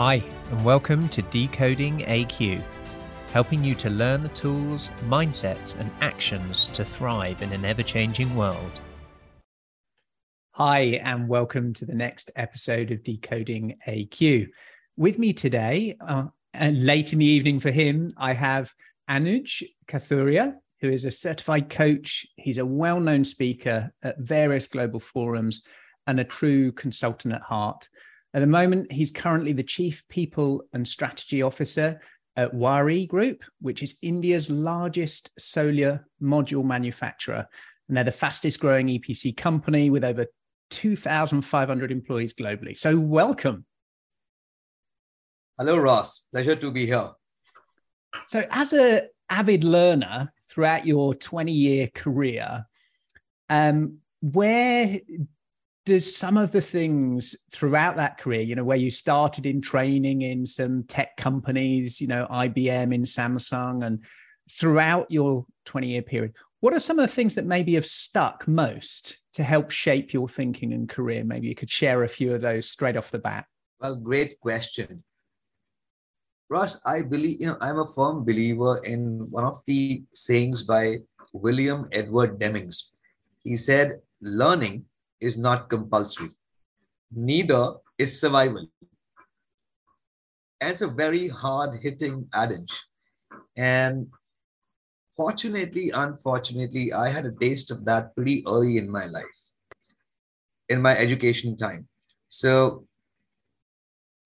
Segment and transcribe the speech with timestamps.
[0.00, 2.62] Hi, and welcome to Decoding AQ,
[3.32, 8.32] helping you to learn the tools, mindsets, and actions to thrive in an ever changing
[8.36, 8.80] world.
[10.52, 14.48] Hi, and welcome to the next episode of Decoding AQ.
[14.96, 18.72] With me today, uh, and late in the evening for him, I have
[19.10, 22.24] Anuj Kathuria, who is a certified coach.
[22.36, 25.64] He's a well known speaker at various global forums
[26.06, 27.88] and a true consultant at heart.
[28.34, 32.00] At the moment, he's currently the Chief People and Strategy Officer
[32.36, 37.46] at Waaree Group, which is India's largest solar module manufacturer.
[37.88, 40.26] And they're the fastest growing EPC company with over
[40.70, 42.76] 2,500 employees globally.
[42.76, 43.64] So, welcome.
[45.58, 46.28] Hello, Ross.
[46.30, 47.10] Pleasure to be here.
[48.26, 52.66] So, as a avid learner throughout your 20 year career,
[53.48, 55.00] um, where
[55.88, 60.20] does some of the things throughout that career, you know, where you started in training
[60.20, 64.04] in some tech companies, you know, IBM in Samsung, and
[64.50, 68.46] throughout your 20 year period, what are some of the things that maybe have stuck
[68.46, 71.24] most to help shape your thinking and career?
[71.24, 73.46] Maybe you could share a few of those straight off the bat.
[73.80, 75.02] Well, great question.
[76.50, 80.98] Ross, I believe, you know, I'm a firm believer in one of the sayings by
[81.32, 82.90] William Edward Demings.
[83.42, 84.84] He said, learning
[85.20, 86.30] is not compulsory,
[87.12, 88.68] neither is survival.
[90.60, 92.86] And it's a very hard hitting adage.
[93.56, 94.08] And
[95.16, 99.38] fortunately, unfortunately, I had a taste of that pretty early in my life,
[100.68, 101.88] in my education time.
[102.28, 102.86] So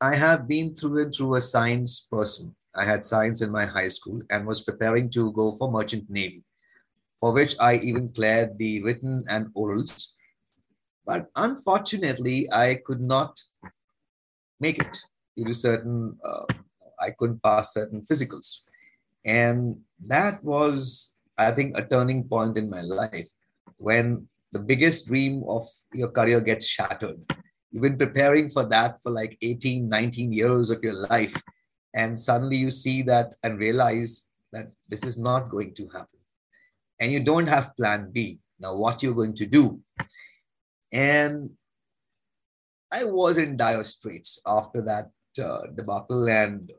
[0.00, 2.56] I have been through and through a science person.
[2.74, 6.42] I had science in my high school and was preparing to go for merchant navy,
[7.20, 10.14] for which I even cleared the written and orals.
[11.04, 13.40] But unfortunately, I could not
[14.60, 14.98] make it
[15.36, 16.44] due to certain, uh,
[17.00, 18.62] I couldn't pass certain physicals.
[19.24, 23.28] And that was, I think, a turning point in my life
[23.78, 27.20] when the biggest dream of your career gets shattered
[27.72, 31.34] You've been preparing for that for like 18, 19 years of your life.
[31.94, 36.20] And suddenly you see that and realize that this is not going to happen.
[37.00, 38.40] And you don't have plan B.
[38.60, 39.80] Now, what you're going to do.
[40.92, 41.50] And
[42.92, 45.10] I was in dire straits after that
[45.42, 46.28] uh, debacle.
[46.28, 46.70] And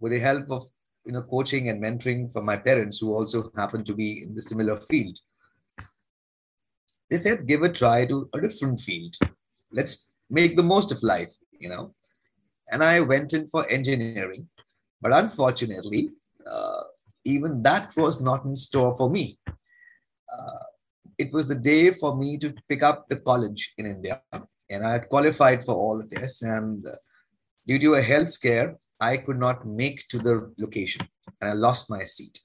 [0.00, 0.64] with the help of
[1.04, 4.40] you know, coaching and mentoring from my parents, who also happen to be in the
[4.40, 5.18] similar field,
[7.10, 9.14] they said, give a try to a different field
[9.74, 11.94] let's make the most of life, you know.
[12.70, 14.48] And I went in for engineering,
[15.02, 16.10] but unfortunately,
[16.50, 16.84] uh,
[17.24, 19.38] even that was not in store for me.
[19.46, 20.64] Uh,
[21.18, 24.20] it was the day for me to pick up the college in India,
[24.70, 26.42] and I had qualified for all the tests.
[26.42, 26.96] And uh,
[27.66, 31.06] due to a health scare, I could not make to the location,
[31.40, 32.38] and I lost my seat.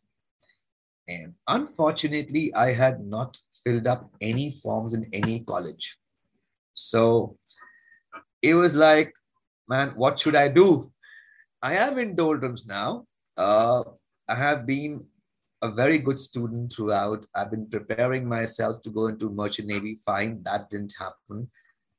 [1.08, 5.98] And unfortunately, I had not filled up any forms in any college.
[6.74, 7.38] So
[8.42, 9.14] it was like,
[9.68, 10.92] man, what should I do?
[11.62, 13.06] I am in doldrums now.
[13.36, 13.84] Uh,
[14.28, 15.06] I have been
[15.62, 17.26] a very good student throughout.
[17.36, 20.00] I've been preparing myself to go into merchant navy.
[20.06, 21.50] Fine, that didn't happen.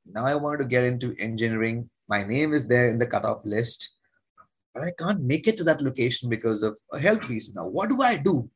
[0.05, 1.89] Now I wanted to get into engineering.
[2.07, 3.97] My name is there in the cutoff list,
[4.73, 7.53] but I can't make it to that location because of a health reason.
[7.55, 8.49] Now, what do I do?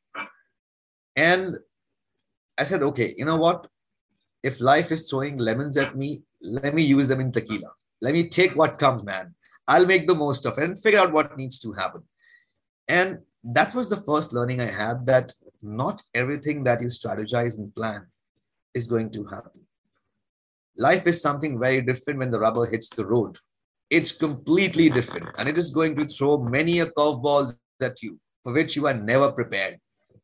[1.15, 1.57] And
[2.57, 3.67] I said, okay, you know what?
[4.45, 7.71] if life is throwing lemons at me, let me use them in tequila.
[7.99, 9.33] Let me take what comes, man.
[9.67, 12.03] I'll make the most of it and figure out what needs to happen.
[12.87, 13.21] And
[13.53, 18.07] that was the first learning I had that not everything that you strategize and plan
[18.73, 19.61] is going to happen.
[20.77, 23.37] Life is something very different when the rubber hits the road.
[23.89, 28.51] It's completely different, and it is going to throw many a curveballs at you for
[28.51, 29.79] which you are never prepared.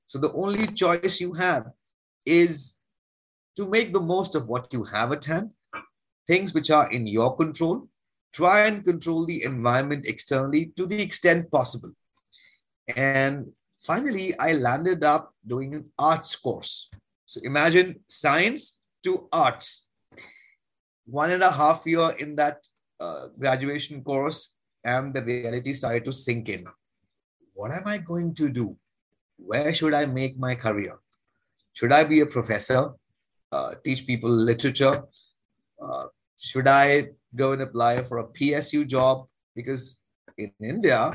[0.07, 1.67] So the only choice you have
[2.25, 2.75] is
[3.55, 5.51] to make the most of what you have at hand,
[6.27, 7.87] things which are in your control.
[8.33, 11.91] Try and control the environment externally to the extent possible.
[12.95, 13.51] And
[13.83, 16.89] finally, I landed up doing an arts course.
[17.25, 19.87] So imagine science to arts.
[21.05, 22.66] One and a half year in that
[22.99, 26.66] uh, graduation course, and the reality started to sink in.
[27.53, 28.78] What am I going to do?
[29.37, 30.99] Where should I make my career?
[31.73, 32.93] Should I be a professor?
[33.51, 35.03] uh, teach people literature?
[35.81, 36.05] Uh,
[36.37, 39.27] should I go and apply for a PSU job?
[39.55, 40.01] Because
[40.37, 41.11] in India,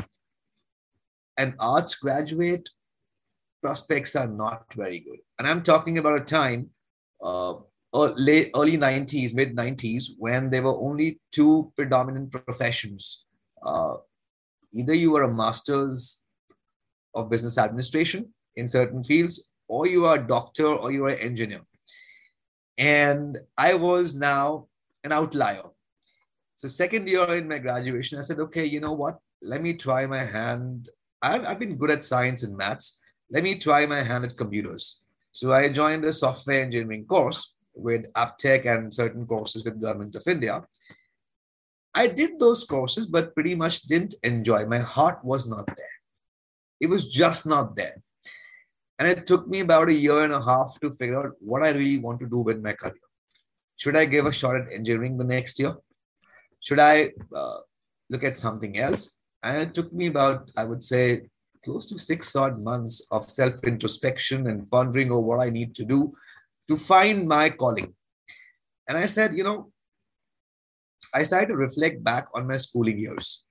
[1.38, 2.68] an arts graduate
[3.62, 5.18] prospects are not very good.
[5.38, 6.70] And I'm talking about a time,
[7.22, 7.54] uh,
[7.92, 13.26] late early 90s, mid 90s, when there were only two predominant professions
[13.62, 13.96] uh,
[14.72, 16.24] either you were a master's
[17.14, 21.18] of business administration in certain fields, or you are a doctor or you are an
[21.18, 21.62] engineer.
[22.78, 24.68] And I was now
[25.02, 25.62] an outlier.
[26.56, 29.18] So, second year in my graduation, I said, okay, you know what?
[29.42, 30.90] Let me try my hand.
[31.22, 33.00] I've, I've been good at science and maths.
[33.30, 35.00] Let me try my hand at computers.
[35.32, 40.26] So, I joined a software engineering course with Aptech and certain courses with Government of
[40.26, 40.64] India.
[41.94, 44.66] I did those courses, but pretty much didn't enjoy.
[44.66, 45.96] My heart was not there.
[46.80, 48.02] It was just not there.
[48.98, 51.70] And it took me about a year and a half to figure out what I
[51.70, 52.94] really want to do with my career.
[53.76, 55.74] Should I give a shot at engineering the next year?
[56.60, 57.58] Should I uh,
[58.08, 59.18] look at something else?
[59.46, 61.28] And it took me about, I would say,
[61.64, 65.84] close to six odd months of self introspection and pondering over what I need to
[65.84, 66.14] do
[66.66, 67.94] to find my calling.
[68.88, 69.70] And I said, you know,
[71.14, 73.44] I started to reflect back on my schooling years.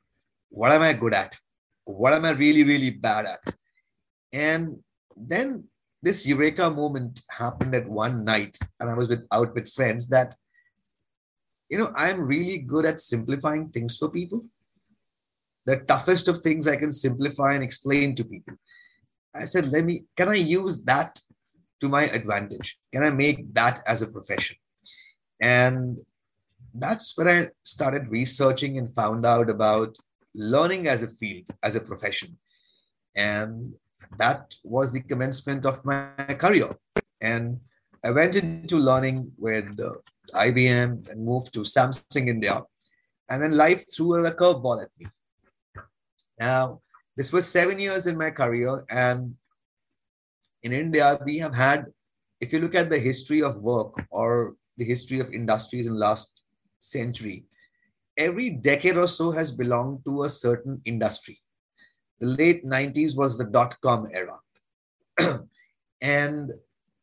[0.50, 1.38] What am I good at?
[1.86, 3.56] What am I really, really bad at?
[4.34, 4.80] And
[5.16, 5.64] then
[6.04, 10.36] this eureka moment happened at one night, and I was with, out with friends that,
[11.70, 14.46] you know, I'm really good at simplifying things for people.
[15.66, 18.56] The toughest of things I can simplify and explain to people.
[19.34, 21.20] I said, let me, can I use that
[21.82, 22.78] to my advantage?
[22.94, 24.56] Can I make that as a profession?
[25.42, 25.98] And
[26.74, 29.98] that's when I started researching and found out about
[30.34, 32.38] learning as a field, as a profession.
[33.16, 33.74] And
[34.18, 36.76] that was the commencement of my career.
[37.22, 37.60] And
[38.04, 39.78] I went into learning with
[40.34, 42.62] IBM and moved to Samsung India.
[43.30, 45.08] And then life threw a curveball at me.
[46.40, 46.82] Now,
[47.16, 48.84] this was seven years in my career.
[48.90, 49.36] And
[50.64, 51.86] in India, we have had,
[52.42, 56.42] if you look at the history of work or the history of industries in last
[56.80, 57.46] century,
[58.18, 61.40] every decade or so has belonged to a certain industry
[62.20, 64.40] the late 90s was the dot-com era.
[66.02, 66.52] and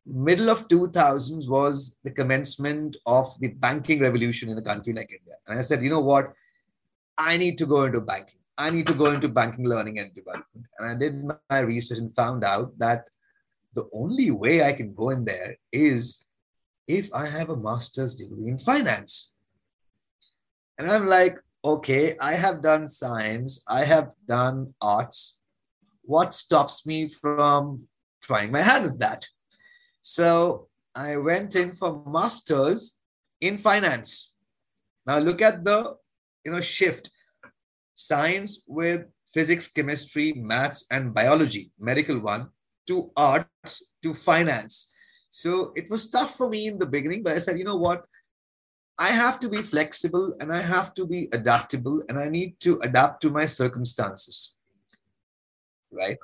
[0.05, 5.35] middle of 2000s was the commencement of the banking revolution in a country like India.
[5.47, 6.33] And I said, you know what?
[7.17, 8.39] I need to go into banking.
[8.57, 10.67] I need to go into banking learning and development.
[10.77, 13.05] And I did my research and found out that
[13.73, 16.25] the only way I can go in there is
[16.87, 19.35] if I have a master's degree in finance.
[20.77, 25.41] And I'm like, okay, I have done science, I have done arts.
[26.03, 27.87] What stops me from
[28.21, 29.27] trying my hand at that?
[30.01, 32.99] So I went in for masters
[33.41, 34.35] in finance.
[35.05, 35.95] Now look at the
[36.45, 37.09] you know shift.
[38.07, 39.01] Science with
[39.33, 42.49] physics, chemistry, maths, and biology, medical one,
[42.87, 43.73] to arts,
[44.03, 44.91] to finance.
[45.29, 48.03] So it was tough for me in the beginning, but I said, you know what?
[48.99, 52.79] I have to be flexible and I have to be adaptable and I need to
[52.81, 54.53] adapt to my circumstances.
[55.91, 56.17] Right?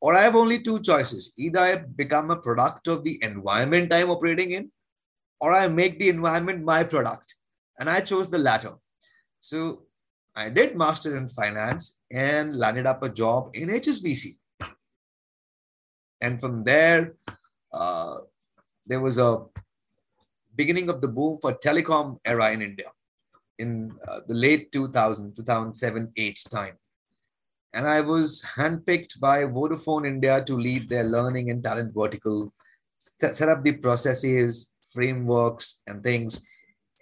[0.00, 1.34] Or I have only two choices.
[1.36, 4.70] Either I become a product of the environment I'm operating in,
[5.40, 7.34] or I make the environment my product.
[7.78, 8.74] And I chose the latter.
[9.40, 9.87] So
[10.38, 14.38] I did master in finance and landed up a job in HSBC.
[16.20, 17.14] And from there,
[17.72, 18.18] uh,
[18.86, 19.44] there was a
[20.54, 22.86] beginning of the boom for telecom era in India
[23.58, 26.76] in uh, the late 2000, 2007, 8 time.
[27.72, 32.54] And I was handpicked by Vodafone India to lead their learning and talent vertical,
[32.98, 36.46] set up the processes, frameworks, and things.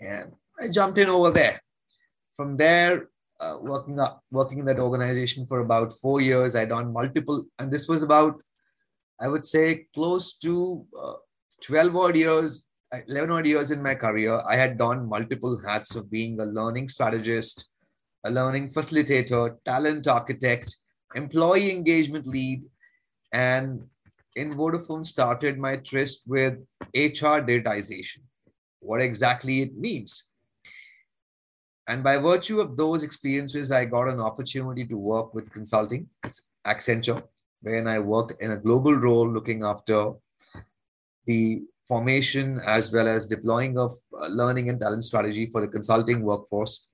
[0.01, 1.61] And I jumped in over there.
[2.35, 3.09] From there,
[3.41, 7.45] uh, working up, working in that organization for about four years, I had done multiple,
[7.59, 8.41] and this was about,
[9.21, 11.15] I would say, close to uh,
[11.63, 16.11] 12 odd years 11 odd years in my career, I had donned multiple hats of
[16.11, 17.69] being a learning strategist,
[18.25, 20.77] a learning facilitator, talent architect,
[21.15, 22.63] employee engagement lead,
[23.33, 23.83] and
[24.37, 26.55] in Vodafone started my tryst with
[26.95, 28.21] HR datization,
[28.81, 30.31] what exactly it means.
[31.89, 36.09] And by virtue of those experiences, I got an opportunity to work with consulting,
[36.67, 37.23] Accenture,
[37.63, 40.13] wherein I worked in a global role looking after
[41.27, 46.23] the formation as well as deploying of uh, learning and talent strategy for the consulting
[46.23, 46.89] workforce.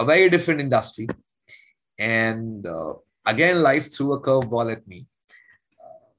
[0.00, 1.06] A very different industry.
[1.96, 5.06] And uh, again, life threw a curveball at me.
[5.80, 6.10] Uh,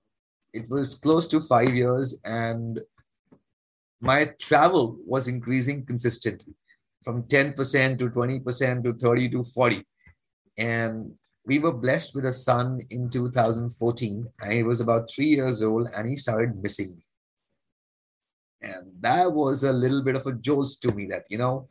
[0.54, 2.80] it was close to five years, and
[4.00, 6.56] my travel was increasing consistently
[7.04, 9.84] from 10% to 20% to 30 to 40.
[10.58, 11.14] And
[11.46, 14.28] we were blessed with a son in 2014.
[14.42, 17.06] And he was about three years old, and he started missing me
[18.64, 21.68] and that was a little bit of a jolt to me that you know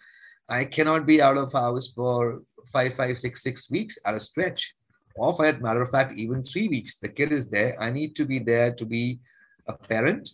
[0.48, 4.74] i cannot be out of house for five, five, six, six weeks at a stretch.
[5.16, 6.98] Or for that matter of fact, even three weeks.
[6.98, 7.76] The kid is there.
[7.80, 9.20] I need to be there to be
[9.66, 10.30] a parent.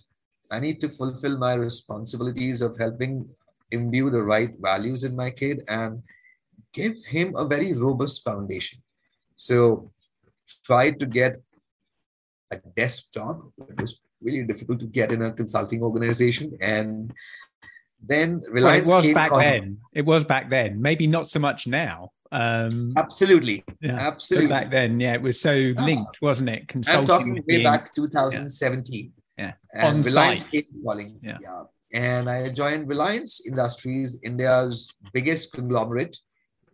[0.51, 3.29] I need to fulfill my responsibilities of helping
[3.71, 6.03] imbue the right values in my kid and
[6.73, 8.83] give him a very robust foundation.
[9.37, 9.93] So
[10.65, 11.41] try to get
[12.51, 13.43] a desk job.
[13.69, 16.57] It was really difficult to get in a consulting organization.
[16.61, 17.13] And
[18.03, 19.79] then Reliance well, it was back on, then.
[19.93, 20.81] It was back then.
[20.81, 22.13] Maybe not so much now.
[22.33, 23.97] Um, absolutely, yeah.
[23.99, 24.49] absolutely.
[24.49, 26.67] back then, yeah, it was so linked, wasn't it?
[26.67, 27.01] Consulting.
[27.01, 29.13] I'm talking way being, back 2017.
[29.39, 29.87] Yeah, yeah.
[29.87, 30.51] on Reliance site.
[30.51, 31.19] came calling.
[31.23, 31.39] Yeah.
[31.41, 31.63] yeah,
[31.93, 36.17] and I joined Reliance Industries, India's biggest conglomerate,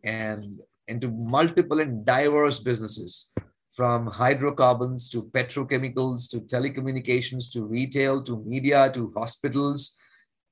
[0.04, 3.32] and into multiple and diverse businesses
[3.70, 9.98] from hydrocarbons to petrochemicals to telecommunications to retail to media to hospitals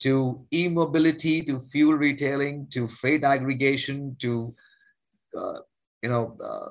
[0.00, 4.54] to e-mobility to fuel retailing to freight aggregation to
[5.36, 5.58] uh,
[6.02, 6.68] you know uh,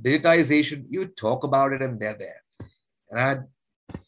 [0.00, 0.84] digitization.
[0.88, 2.42] You talk about it and they're there.
[3.10, 3.44] And i had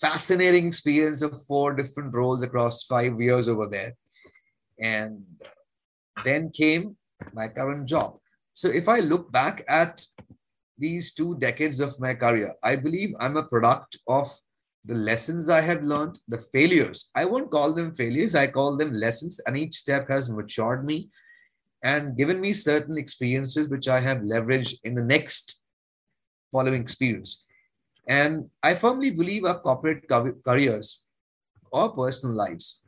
[0.00, 3.94] fascinating experience of four different roles across five years over there
[4.80, 5.22] and
[6.24, 6.96] then came
[7.32, 8.18] my current job
[8.52, 10.02] so if i look back at
[10.78, 14.30] these two decades of my career, I believe I'm a product of
[14.84, 17.10] the lessons I have learned, the failures.
[17.14, 19.40] I won't call them failures, I call them lessons.
[19.46, 21.08] And each step has matured me
[21.82, 25.62] and given me certain experiences which I have leveraged in the next
[26.52, 27.44] following experience.
[28.06, 30.08] And I firmly believe our corporate
[30.44, 31.04] careers
[31.72, 32.82] or personal lives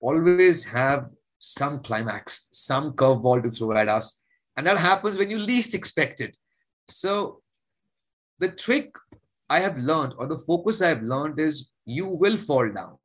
[0.00, 4.20] always have some climax, some curveball to throw at us.
[4.56, 6.36] And that happens when you least expect it.
[6.88, 7.40] So
[8.38, 8.94] the trick
[9.48, 12.98] I have learned or the focus I have learned is you will fall down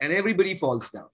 [0.00, 1.08] and everybody falls down.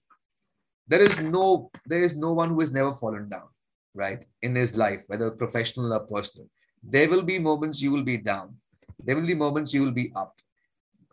[0.87, 3.47] There is no, there is no one who has never fallen down,
[3.93, 4.23] right?
[4.41, 6.49] In his life, whether professional or personal.
[6.83, 8.55] There will be moments you will be down.
[9.03, 10.35] There will be moments you will be up.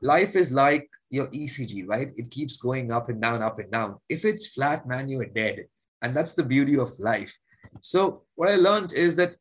[0.03, 2.13] Life is like your ECG, right?
[2.17, 3.97] It keeps going up and down, up and down.
[4.09, 5.67] If it's flat, man, you are dead.
[6.03, 7.37] And that's the beauty of life.
[7.81, 9.37] So what I learned is that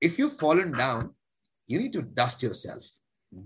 [0.00, 1.14] if you've fallen down,
[1.66, 2.84] you need to dust yourself,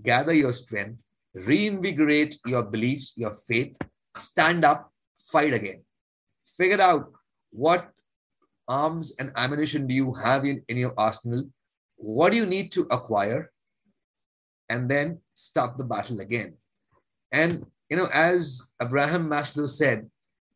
[0.03, 3.77] gather your strength, reinvigorate your beliefs, your faith,
[4.15, 4.91] stand up,
[5.31, 5.83] fight again.
[6.57, 7.11] Figure out
[7.51, 7.89] what
[8.67, 11.43] arms and ammunition do you have in, in your arsenal?
[11.95, 13.51] What do you need to acquire?
[14.69, 16.53] And then start the battle again.
[17.31, 20.09] And, you know, as Abraham Maslow said,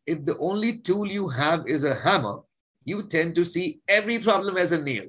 [0.06, 2.40] if the only tool you have is a hammer,
[2.84, 5.06] you tend to see every problem as a nail.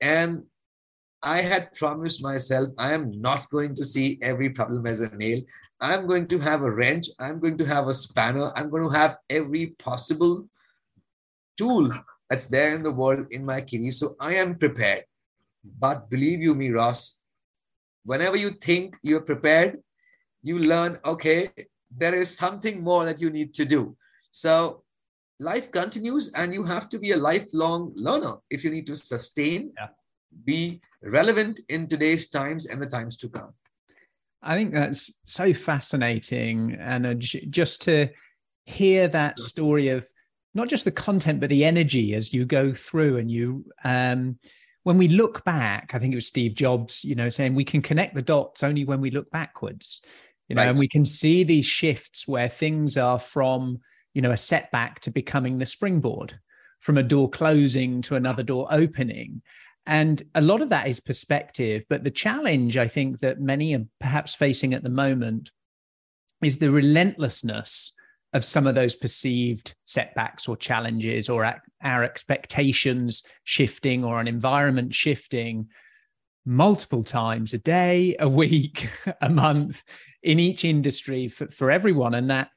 [0.00, 0.44] And
[1.22, 5.42] I had promised myself, I am not going to see every problem as a nail.
[5.80, 7.08] I'm going to have a wrench.
[7.18, 8.52] I'm going to have a spanner.
[8.56, 10.48] I'm going to have every possible
[11.56, 11.90] tool
[12.28, 13.90] that's there in the world in my kitty.
[13.90, 15.04] So I am prepared.
[15.78, 17.20] But believe you me, Ross,
[18.04, 19.78] whenever you think you're prepared,
[20.42, 21.50] you learn, okay,
[21.96, 23.96] there is something more that you need to do.
[24.30, 24.84] So
[25.40, 29.72] life continues and you have to be a lifelong learner if you need to sustain
[29.78, 29.88] yeah.
[30.44, 33.52] be relevant in today's times and the times to come
[34.42, 38.08] i think that's so fascinating and just to
[38.64, 40.06] hear that story of
[40.54, 44.38] not just the content but the energy as you go through and you um
[44.84, 47.82] when we look back i think it was steve jobs you know saying we can
[47.82, 50.02] connect the dots only when we look backwards
[50.48, 50.68] you know right.
[50.68, 53.78] and we can see these shifts where things are from
[54.14, 56.38] you know a setback to becoming the springboard
[56.78, 59.42] from a door closing to another door opening
[59.86, 63.84] and a lot of that is perspective but the challenge i think that many are
[64.00, 65.50] perhaps facing at the moment
[66.42, 67.94] is the relentlessness
[68.34, 71.50] of some of those perceived setbacks or challenges or
[71.82, 75.68] our expectations shifting or an environment shifting
[76.44, 78.90] multiple times a day a week
[79.22, 79.82] a month
[80.22, 82.48] in each industry for, for everyone and that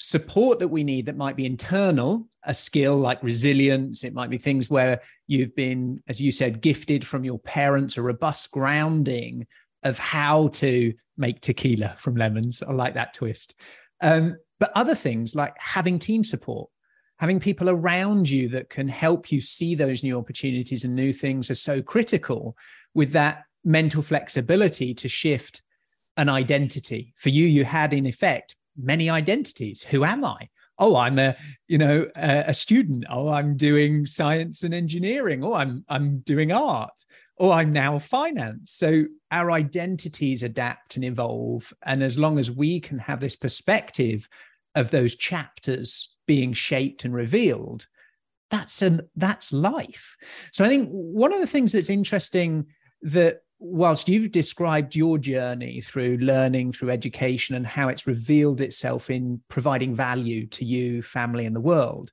[0.00, 4.02] support that we need that might be internal, a skill like resilience.
[4.02, 8.02] It might be things where you've been, as you said, gifted from your parents, a
[8.02, 9.46] robust grounding
[9.82, 12.62] of how to make tequila from lemons.
[12.62, 13.60] I like that twist.
[14.00, 16.70] Um, but other things like having team support,
[17.16, 21.50] having people around you that can help you see those new opportunities and new things
[21.50, 22.56] are so critical
[22.94, 25.62] with that mental flexibility to shift
[26.16, 27.12] an identity.
[27.16, 29.82] For you, you had in effect many identities.
[29.82, 30.48] Who am I?
[30.78, 31.36] Oh, I'm a
[31.68, 33.04] you know a, student.
[33.10, 35.44] Oh, I'm doing science and engineering.
[35.44, 36.92] Oh, I'm I'm doing art.
[37.38, 38.72] Oh, I'm now finance.
[38.72, 41.72] So our identities adapt and evolve.
[41.84, 44.28] And as long as we can have this perspective
[44.74, 47.86] of those chapters being shaped and revealed,
[48.50, 50.16] that's an that's life.
[50.52, 52.66] So i think one of the things that's interesting
[53.02, 59.10] that whilst you've described your journey through learning through education and how it's revealed itself
[59.10, 62.10] in providing value to you family and the world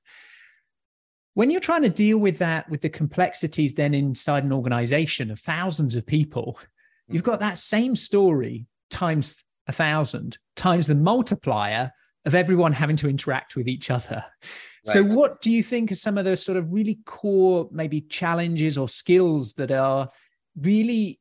[1.32, 5.40] when you're trying to deal with that with the complexities then inside an organization of
[5.40, 6.58] thousands of people
[7.08, 7.26] you've mm.
[7.26, 11.90] got that same story times a thousand times the multiplier
[12.24, 14.24] of everyone having to interact with each other.
[14.86, 14.92] Right.
[14.92, 18.78] so what do you think are some of those sort of really core maybe challenges
[18.78, 20.08] or skills that are
[20.56, 21.20] really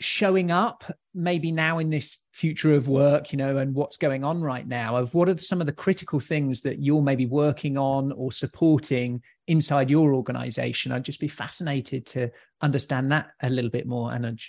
[0.00, 0.84] showing up
[1.14, 4.96] maybe now in this future of work you know and what's going on right now?
[4.96, 9.22] Of what are some of the critical things that you're maybe working on or supporting
[9.46, 10.92] inside your organization?
[10.92, 14.46] I'd just be fascinated to understand that a little bit more anuj.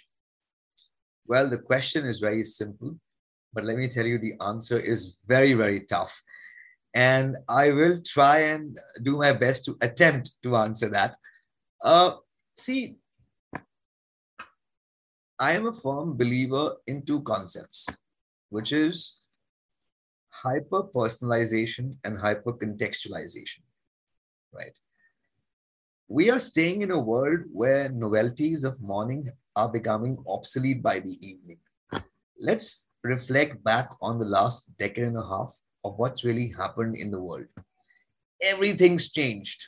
[1.27, 2.99] Well the question is very simple
[3.55, 6.21] but let me tell you the answer is very very tough
[6.93, 11.15] and i will try and do my best to attempt to answer that
[11.83, 12.15] uh,
[12.57, 12.97] see
[15.37, 17.89] I am a firm believer in two concepts,
[18.49, 19.21] which is
[20.29, 23.59] hyper personalization and hyper contextualization,
[24.53, 24.71] right?
[26.07, 31.17] We are staying in a world where novelties of morning are becoming obsolete by the
[31.19, 31.57] evening.
[32.39, 37.11] Let's reflect back on the last decade and a half of what's really happened in
[37.11, 37.45] the world.
[38.41, 39.63] Everything's changed.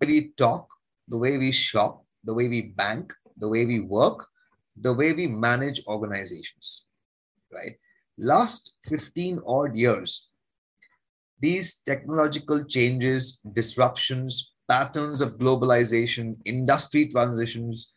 [0.00, 0.66] The way we talk,
[1.06, 4.26] the way we shop, the way we bank, the way we work,
[4.80, 6.84] the way we manage organizations,
[7.52, 7.76] right?
[8.16, 10.30] Last 15 odd years,
[11.40, 17.92] these technological changes, disruptions, patterns of globalization, industry transitions,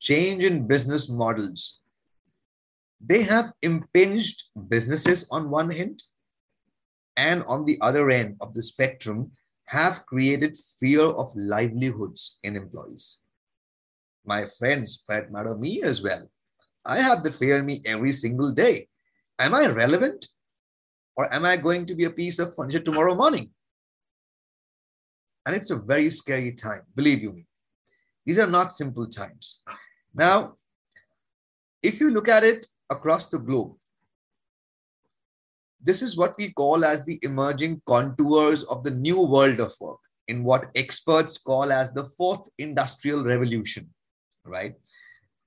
[0.00, 1.81] change in business models,
[3.04, 6.02] they have impinged businesses on one hand,
[7.16, 9.32] and on the other end of the spectrum,
[9.66, 13.22] have created fear of livelihoods in employees
[14.24, 16.30] my friends, for that matter, me as well.
[16.84, 18.88] I have the fear in me every single day.
[19.38, 20.26] Am I relevant?
[21.16, 23.50] Or am I going to be a piece of furniture tomorrow morning?
[25.44, 27.46] And it's a very scary time, believe you me.
[28.24, 29.62] These are not simple times.
[30.14, 30.56] Now,
[31.82, 33.74] if you look at it across the globe,
[35.82, 39.98] this is what we call as the emerging contours of the new world of work,
[40.28, 43.90] in what experts call as the fourth industrial revolution
[44.44, 44.74] right?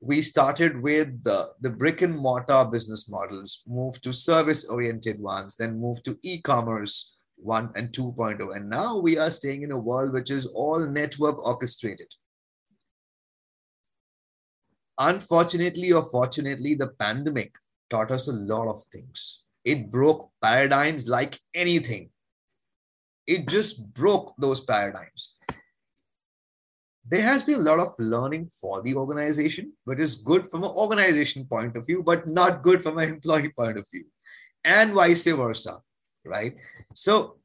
[0.01, 5.55] We started with the, the brick and mortar business models, moved to service oriented ones,
[5.55, 8.55] then moved to e commerce 1 and 2.0.
[8.55, 12.07] And now we are staying in a world which is all network orchestrated.
[14.97, 17.55] Unfortunately or fortunately, the pandemic
[17.89, 19.43] taught us a lot of things.
[19.63, 22.09] It broke paradigms like anything.
[23.27, 25.35] It just broke those paradigms
[27.07, 30.71] there has been a lot of learning for the organization, which is good from an
[30.71, 34.05] organization point of view, but not good from an employee point of view,
[34.63, 35.79] and vice versa,
[36.25, 36.55] right?
[36.95, 37.37] So,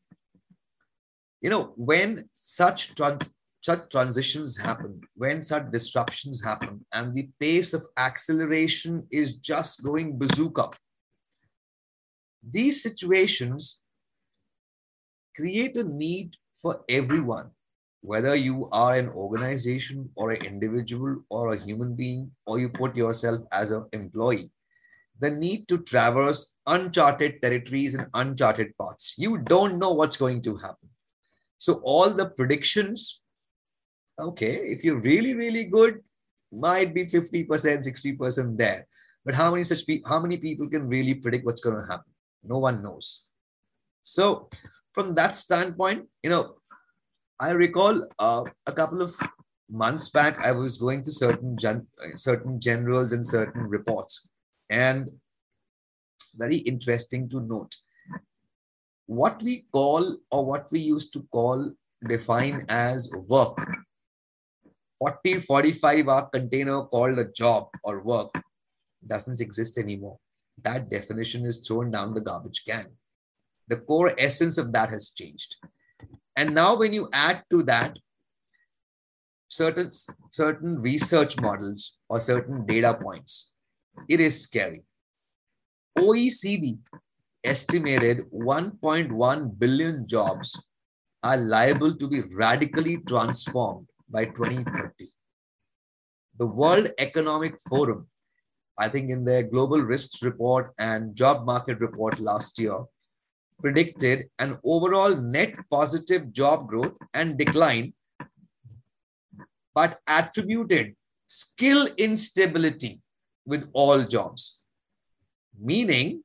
[1.42, 7.74] you know, when such trans- such transitions happen, when such disruptions happen, and the pace
[7.74, 10.70] of acceleration is just going bazooka,
[12.42, 13.82] these situations
[15.36, 17.50] create a need for everyone
[18.02, 22.96] whether you are an organization or an individual or a human being, or you put
[22.96, 24.50] yourself as an employee,
[25.18, 29.14] the need to traverse uncharted territories and uncharted paths.
[29.18, 30.88] You don't know what's going to happen.
[31.58, 33.20] So, all the predictions,
[34.18, 36.00] okay, if you're really, really good,
[36.52, 38.86] might be 50%, 60% there.
[39.24, 42.12] But how many such people, how many people can really predict what's going to happen?
[42.42, 43.24] No one knows.
[44.02, 44.48] So,
[44.92, 46.56] from that standpoint, you know,
[47.38, 49.14] I recall uh, a couple of
[49.70, 54.28] months back, I was going to certain gen- certain generals and certain reports,
[54.68, 55.08] and
[56.34, 57.74] very interesting to note
[59.06, 61.72] what we call or what we used to call
[62.08, 63.58] define as work
[65.00, 68.30] 40 45 hour container called a job or work
[69.06, 70.18] doesn't exist anymore.
[70.62, 72.86] That definition is thrown down the garbage can.
[73.66, 75.56] The core essence of that has changed.
[76.36, 77.96] And now when you add to that
[79.48, 79.90] certain,
[80.32, 83.52] certain research models or certain data points,
[84.06, 84.82] it is scary.
[85.98, 86.78] OECD
[87.42, 90.62] estimated 1.1 billion jobs
[91.22, 95.12] are liable to be radically transformed by 2030.
[96.38, 98.08] The World Economic Forum,
[98.78, 102.84] I think in their Global Risks Report and Job Market Report last year,
[103.60, 107.92] predicted an overall net positive job growth and decline,
[109.74, 110.94] but attributed
[111.26, 113.00] skill instability
[113.46, 114.60] with all jobs,
[115.60, 116.22] meaning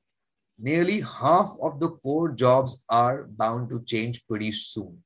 [0.57, 5.03] nearly half of the core jobs are bound to change pretty soon,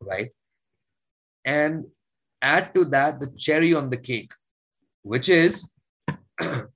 [0.00, 0.30] right?
[1.44, 1.86] And
[2.42, 4.32] add to that the cherry on the cake,
[5.02, 5.72] which is
[6.38, 6.68] the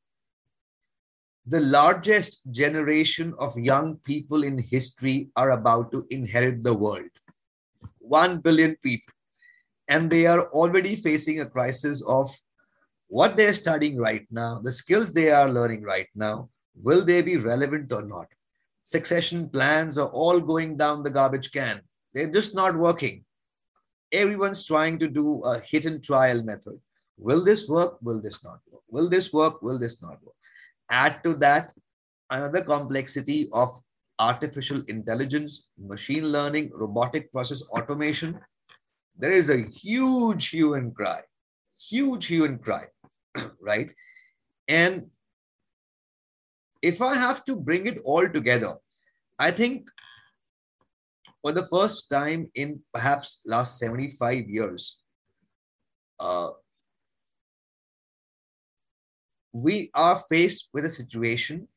[1.46, 7.10] largest generation of young people in history are about to inherit the world.
[7.98, 9.12] One billion people.
[9.88, 12.30] And they are already facing a crisis of
[13.08, 17.36] what they're studying right now, the skills they are learning right now, will they be
[17.36, 18.26] relevant or not?
[18.82, 21.80] Succession plans are all going down the garbage can.
[22.12, 23.23] They're just not working.
[24.12, 26.78] Everyone's trying to do a hit and trial method.
[27.16, 27.98] Will this work?
[28.02, 28.82] Will this not work?
[28.88, 29.62] Will this work?
[29.62, 30.34] Will this not work?
[30.90, 31.72] Add to that
[32.30, 33.70] another complexity of
[34.18, 38.38] artificial intelligence, machine learning, robotic process automation.
[39.16, 41.20] There is a huge hue and cry,
[41.78, 42.86] huge hue and cry,
[43.60, 43.90] right?
[44.68, 45.10] And
[46.82, 48.74] if I have to bring it all together,
[49.38, 49.88] I think
[51.44, 55.00] for the first time in perhaps last 75 years,
[56.18, 56.48] uh,
[59.52, 61.68] we are faced with a situation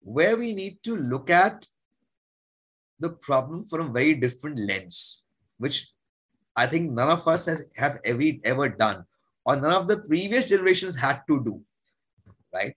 [0.00, 1.64] where we need to look at
[2.98, 5.22] the problem from a very different lens,
[5.58, 5.92] which
[6.56, 9.04] I think none of us has, have ever, ever done,
[9.46, 11.62] or none of the previous generations had to do,
[12.52, 12.74] right?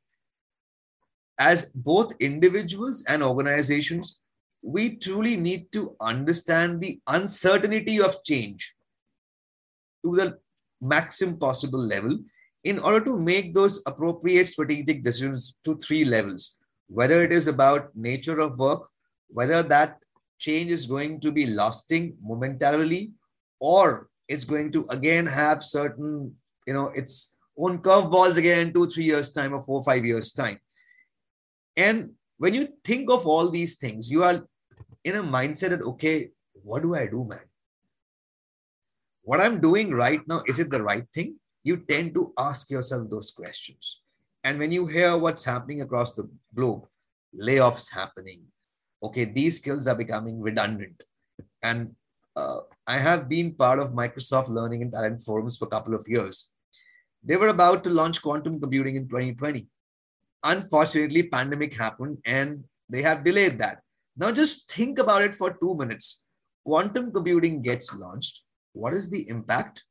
[1.39, 4.19] As both individuals and organizations,
[4.65, 8.73] we truly need to understand the uncertainty of change
[10.03, 10.39] to the
[10.81, 12.17] maximum possible level
[12.63, 17.95] in order to make those appropriate strategic decisions to three levels, whether it is about
[17.95, 18.89] nature of work,
[19.27, 19.99] whether that
[20.39, 23.11] change is going to be lasting momentarily,
[23.59, 29.03] or it's going to again have certain, you know, its own curveballs again two, three
[29.03, 30.59] years' time or four, five years' time.
[31.77, 34.43] And when you think of all these things, you are
[35.05, 37.47] in a mindset that, okay, what do I do, man?
[39.21, 41.39] What I'm doing right now, is it the right thing?
[41.65, 44.01] you tend to ask yourself those questions.
[44.43, 46.85] And when you hear what's happening across the globe,
[47.35, 48.43] layoffs happening,
[49.01, 51.01] okay, these skills are becoming redundant.
[51.63, 51.95] And
[52.35, 56.07] uh, I have been part of Microsoft Learning and Talent Forums for a couple of
[56.07, 56.51] years.
[57.23, 59.67] They were about to launch quantum computing in 2020.
[60.43, 63.81] Unfortunately, pandemic happened and they have delayed that.
[64.17, 66.25] Now just think about it for two minutes.
[66.65, 68.43] Quantum computing gets launched.
[68.73, 69.83] What is the impact?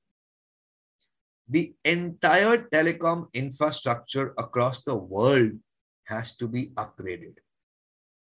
[1.48, 5.52] the entire telecom infrastructure across the world
[6.04, 7.34] has to be upgraded.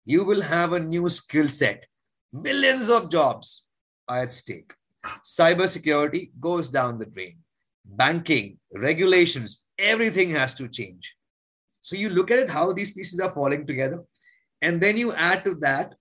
[0.04, 1.86] You will have a new skill set.
[2.32, 3.66] Millions of jobs
[4.08, 4.72] are at stake.
[5.24, 7.38] Cybersecurity goes down the drain.
[7.84, 11.14] Banking, regulations, everything has to change.
[11.80, 14.04] So you look at it, how these pieces are falling together.
[14.60, 15.94] And then you add to that,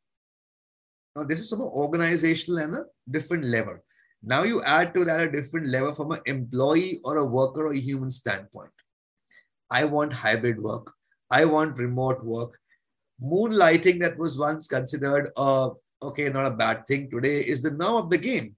[1.16, 3.78] now this is from an organizational and a different level.
[4.24, 7.74] Now you add to that a different level from an employee or a worker or
[7.74, 8.72] a human standpoint.
[9.70, 10.92] I want hybrid work.
[11.30, 12.58] I want remote work.
[13.22, 15.70] Moonlighting that was once considered a
[16.02, 18.56] okay, not a bad thing today is the norm of the game.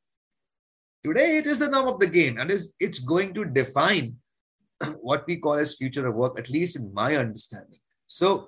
[1.06, 4.18] Today it is the norm of the game and is it's going to define
[5.02, 7.80] what we call as future of work, at least in my understanding.
[8.08, 8.48] So,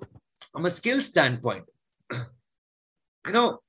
[0.52, 1.64] from a skill standpoint,
[2.12, 3.60] you know,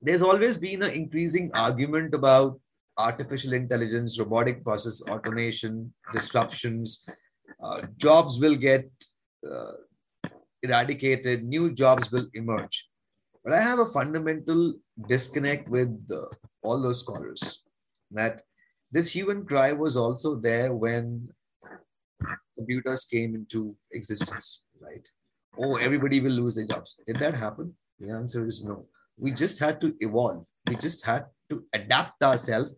[0.00, 2.60] there's always been an increasing argument about
[2.98, 7.06] artificial intelligence, robotic process automation, disruptions.
[7.62, 8.90] Uh, jobs will get
[9.48, 9.72] uh,
[10.62, 12.88] eradicated, new jobs will emerge.
[13.44, 14.74] But I have a fundamental
[15.08, 16.26] disconnect with uh,
[16.62, 17.62] all those scholars
[18.10, 18.42] that
[18.90, 21.28] this human cry was also there when
[22.56, 25.08] computers came into existence, right?
[25.58, 26.96] Oh, everybody will lose their jobs.
[27.06, 27.74] Did that happen?
[27.98, 28.86] The answer is no.
[29.18, 30.44] We just had to evolve.
[30.66, 32.72] We just had to adapt ourselves.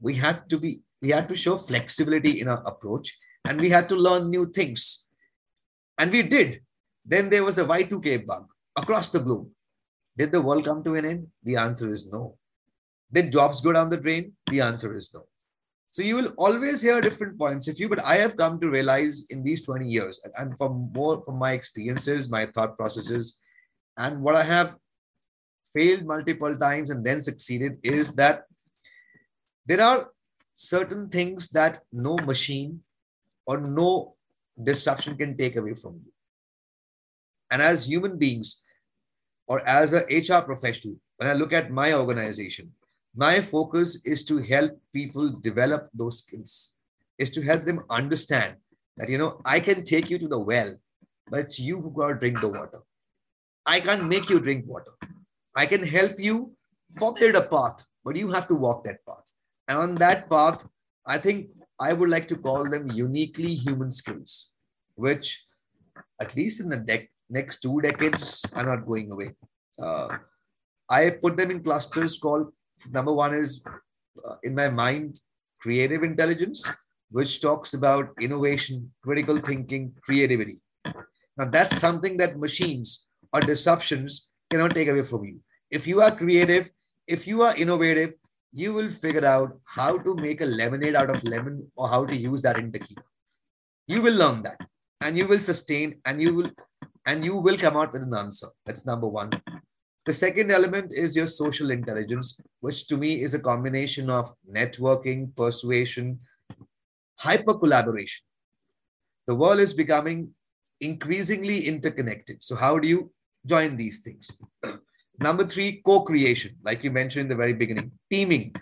[0.00, 3.88] We had to be we had to show flexibility in our approach and we had
[3.88, 5.06] to learn new things.
[5.96, 6.60] And we did.
[7.04, 9.48] Then there was a y2k bug across the globe.
[10.16, 11.28] Did the world come to an end?
[11.44, 12.36] The answer is no.
[13.12, 14.32] Did jobs go down the drain?
[14.50, 15.26] The answer is no
[15.90, 19.26] so you will always hear different points of view but i have come to realize
[19.30, 23.38] in these 20 years and from more from my experiences my thought processes
[23.96, 24.76] and what i have
[25.72, 28.44] failed multiple times and then succeeded is that
[29.66, 30.08] there are
[30.54, 32.80] certain things that no machine
[33.46, 34.16] or no
[34.62, 36.12] disruption can take away from you.
[37.50, 38.64] And as human beings,
[39.46, 42.72] or as a HR professional, when I look at my organization,
[43.14, 46.76] my focus is to help people develop those skills,
[47.18, 48.56] is to help them understand
[48.96, 50.74] that, you know, I can take you to the well,
[51.30, 52.80] but it's you who got to drink the water.
[53.66, 54.92] I can't make you drink water.
[55.54, 56.52] I can help you
[56.98, 59.24] formulate a path, but you have to walk that path.
[59.68, 60.66] And on that path,
[61.06, 64.50] I think I would like to call them uniquely human skills,
[64.94, 65.44] which
[66.20, 69.34] at least in the de- next two decades are not going away.
[69.78, 70.18] Uh,
[70.88, 72.52] I put them in clusters called
[72.90, 73.64] number one is
[74.24, 75.20] uh, in my mind
[75.60, 76.68] creative intelligence,
[77.10, 80.60] which talks about innovation, critical thinking, creativity.
[81.36, 85.40] Now, that's something that machines or disruptions cannot take away from you.
[85.70, 86.70] If you are creative,
[87.06, 88.14] if you are innovative,
[88.52, 92.16] you will figure out how to make a lemonade out of lemon or how to
[92.16, 93.02] use that in tequila.
[93.86, 94.58] You will learn that
[95.00, 96.50] and you will sustain and you will
[97.06, 98.48] and you will come out with an answer.
[98.66, 99.30] That's number one.
[100.08, 105.36] The second element is your social intelligence, which to me is a combination of networking,
[105.36, 106.20] persuasion,
[107.16, 108.24] hyper collaboration.
[109.26, 110.30] The world is becoming
[110.80, 112.42] increasingly interconnected.
[112.42, 113.12] So, how do you
[113.44, 114.30] join these things?
[115.20, 118.54] Number three, co creation, like you mentioned in the very beginning, teaming,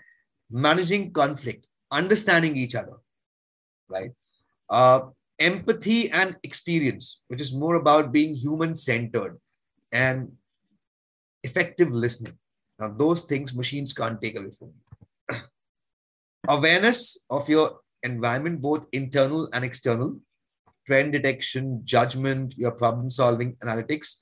[0.51, 2.97] managing conflict, understanding each other,
[3.87, 4.11] right?
[4.69, 4.99] Uh,
[5.39, 9.39] empathy and experience, which is more about being human centered
[9.93, 10.33] and
[11.43, 12.37] effective listening.
[12.79, 14.71] Now, those things machines can't take away from
[15.29, 15.37] you.
[16.47, 20.19] Awareness of your environment, both internal and external,
[20.85, 24.21] trend detection, judgment, your problem solving, analytics.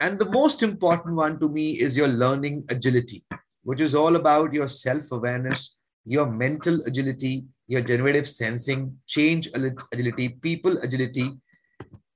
[0.00, 3.24] And the most important one to me is your learning agility,
[3.64, 9.48] which is all about your self awareness, your mental agility, your generative sensing, change
[9.92, 11.38] agility, people agility,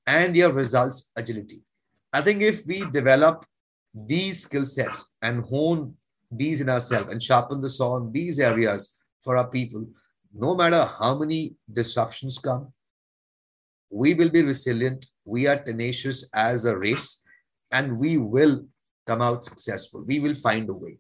[0.07, 1.62] and your results agility.
[2.12, 3.44] I think if we develop
[3.94, 5.94] these skill sets and hone
[6.30, 9.87] these in ourselves and sharpen the saw in these areas for our people,
[10.35, 12.72] no matter how many disruptions come,
[13.90, 15.07] we will be resilient.
[15.24, 17.24] We are tenacious as a race,
[17.70, 18.66] and we will
[19.07, 20.02] come out successful.
[20.04, 20.98] We will find a way.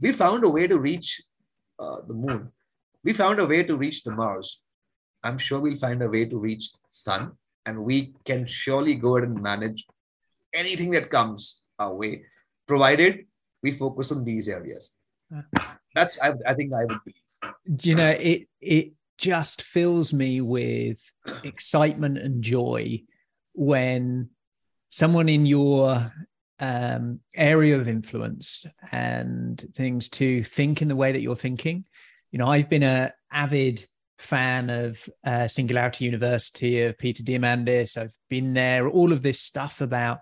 [0.00, 1.20] We found a way to reach
[1.78, 2.52] uh, the moon.
[3.02, 4.62] We found a way to reach the Mars.
[5.24, 7.32] I'm sure we'll find a way to reach Sun,
[7.66, 9.84] and we can surely go ahead and manage
[10.54, 12.24] anything that comes our way,
[12.66, 13.26] provided
[13.62, 14.96] we focus on these areas.
[15.94, 17.84] That's I, I think I would believe.
[17.84, 18.48] You know it?
[18.60, 21.02] It just fills me with
[21.42, 23.02] excitement and joy
[23.54, 24.30] when
[24.90, 26.12] someone in your
[26.60, 31.84] um, area of influence and things to think in the way that you're thinking.
[32.30, 33.86] You know, I've been a avid
[34.18, 37.96] fan of uh, Singularity University of Peter Diamandis.
[37.96, 38.88] I've been there.
[38.88, 40.20] All of this stuff about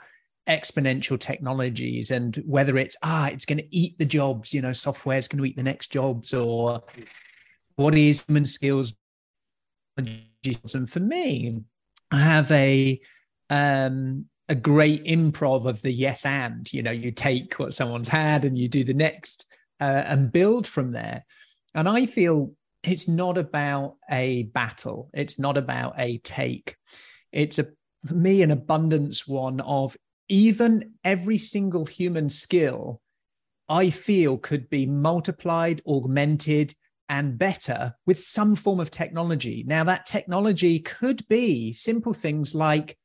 [0.49, 4.53] exponential technologies and whether it's ah, it's going to eat the jobs.
[4.53, 6.83] You know, software is going to eat the next jobs, or
[7.77, 8.95] what is human skills?
[9.97, 11.63] And for me
[12.11, 13.01] i have a
[13.49, 18.45] um a great improv of the yes and you know you take what someone's had
[18.45, 19.47] and you do the next
[19.81, 21.25] uh, and build from there.
[21.75, 25.11] And i feel it's not about a battle.
[25.15, 26.77] It's not about a take.
[27.33, 27.67] It's a
[28.07, 29.97] for me an abundance one of
[30.29, 33.01] even every single human skill
[33.69, 36.75] i feel could be multiplied augmented
[37.09, 39.65] and better with some form of technology.
[39.67, 42.97] Now, that technology could be simple things like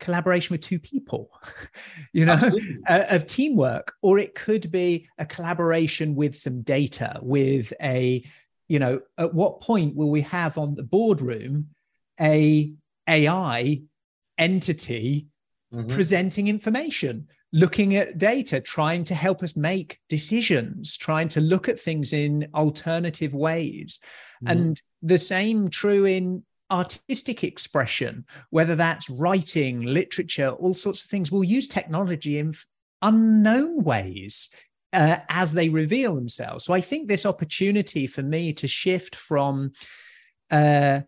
[0.00, 1.30] collaboration with two people,
[2.12, 2.38] you know,
[2.88, 8.24] uh, of teamwork, or it could be a collaboration with some data, with a,
[8.66, 11.68] you know, at what point will we have on the boardroom
[12.20, 12.72] a
[13.08, 13.82] AI
[14.36, 15.28] entity
[15.72, 15.92] mm-hmm.
[15.92, 17.28] presenting information?
[17.52, 22.48] looking at data, trying to help us make decisions, trying to look at things in
[22.54, 24.00] alternative ways.
[24.44, 24.50] Mm.
[24.50, 31.32] And the same true in artistic expression, whether that's writing, literature, all sorts of things.
[31.32, 32.54] We'll use technology in
[33.00, 34.50] unknown ways
[34.92, 36.64] uh, as they reveal themselves.
[36.64, 39.72] So I think this opportunity for me to shift from
[40.50, 41.00] uh,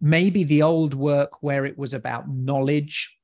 [0.00, 3.17] maybe the old work where it was about knowledge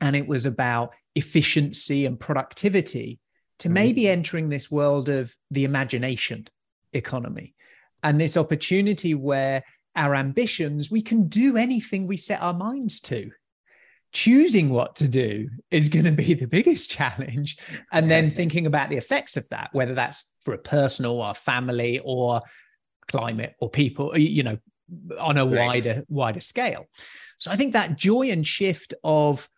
[0.00, 3.18] and it was about efficiency and productivity
[3.58, 3.72] to mm.
[3.72, 6.46] maybe entering this world of the imagination
[6.92, 7.54] economy
[8.02, 9.62] and this opportunity where
[9.96, 13.30] our ambitions, we can do anything we set our minds to.
[14.12, 17.58] Choosing what to do is going to be the biggest challenge.
[17.92, 22.00] And then thinking about the effects of that, whether that's for a personal or family
[22.04, 22.42] or
[23.08, 24.58] climate or people, you know,
[25.18, 25.66] on a right.
[25.66, 26.86] wider, wider scale.
[27.36, 29.48] So I think that joy and shift of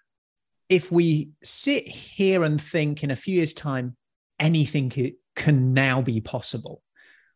[0.70, 3.96] if we sit here and think in a few years' time,
[4.38, 6.80] anything can now be possible.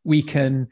[0.04, 0.68] We can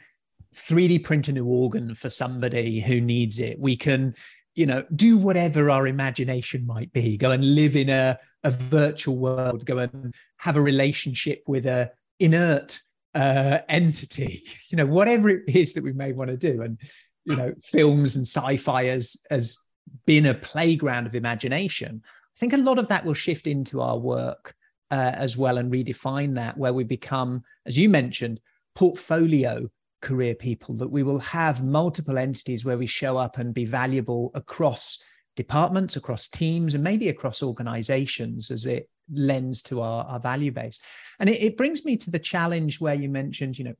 [0.55, 3.59] 3D print a new organ for somebody who needs it.
[3.59, 4.15] We can,
[4.55, 7.17] you know, do whatever our imagination might be.
[7.17, 9.67] Go and live in a, a virtual world.
[9.67, 12.81] Go and have a relationship with a inert
[13.15, 14.47] uh, entity.
[14.71, 16.63] You know, whatever it is that we may want to do.
[16.63, 16.79] And
[17.27, 19.59] you know, films and sci-fi as as
[20.07, 22.03] been a playground of imagination.
[22.35, 24.55] I think a lot of that will shift into our work
[24.91, 28.41] uh, as well and redefine that, where we become, as you mentioned,
[28.75, 29.69] portfolio
[30.01, 34.31] career people, that we will have multiple entities where we show up and be valuable
[34.35, 34.99] across
[35.37, 40.81] departments, across teams, and maybe across organizations as it lends to our, our value base.
[41.19, 43.75] And it, it brings me to the challenge where you mentioned, you know,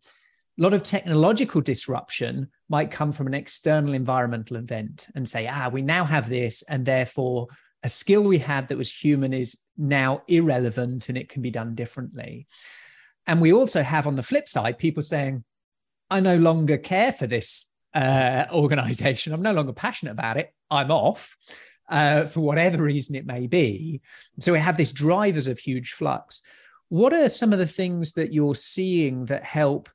[0.59, 5.69] a lot of technological disruption might come from an external environmental event and say, ah,
[5.69, 7.49] we now have this, and therefore
[7.83, 11.75] a skill we had that was human is now irrelevant and it can be done
[11.75, 12.47] differently.
[13.27, 15.45] And we also have on the flip side people saying,
[16.11, 19.33] I no longer care for this uh, organization.
[19.33, 20.53] I'm no longer passionate about it.
[20.71, 21.37] I'm off
[21.89, 24.01] uh, for whatever reason it may be.
[24.41, 26.43] So we have this drivers of huge flux.
[26.89, 29.89] What are some of the things that you're seeing that help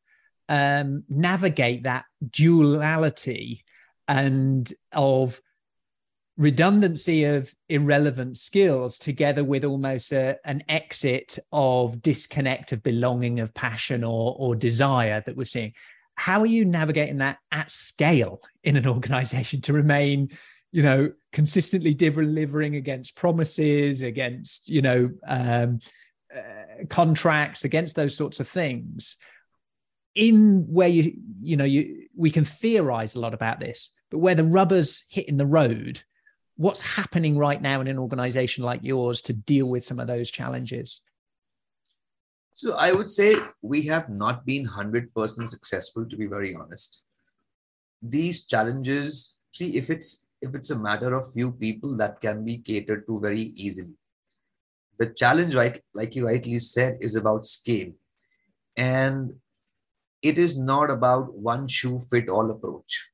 [0.50, 3.64] um, navigate that duality
[4.08, 5.42] and of
[6.38, 13.54] redundancy of irrelevant skills together with almost a, an exit of disconnect of belonging of
[13.56, 15.74] passion or, or desire that we're seeing.
[16.14, 20.30] How are you navigating that at scale in an organization to remain
[20.72, 25.80] you know consistently delivering against promises against you know um,
[26.36, 29.18] uh, contracts against those sorts of things?
[30.14, 34.36] In where you you know you we can theorize a lot about this but where
[34.36, 36.02] the rubber's hitting the road
[36.58, 40.30] what's happening right now in an organization like yours to deal with some of those
[40.30, 41.02] challenges?
[42.54, 47.04] So i would say we have not been 100% successful to be very honest.
[48.02, 52.58] These challenges see if it's if it's a matter of few people that can be
[52.60, 53.96] catered to very easily.
[55.00, 57.92] The challenge right like you rightly said is about scale.
[58.76, 59.34] And
[60.22, 63.10] it is not about one shoe fit all approach.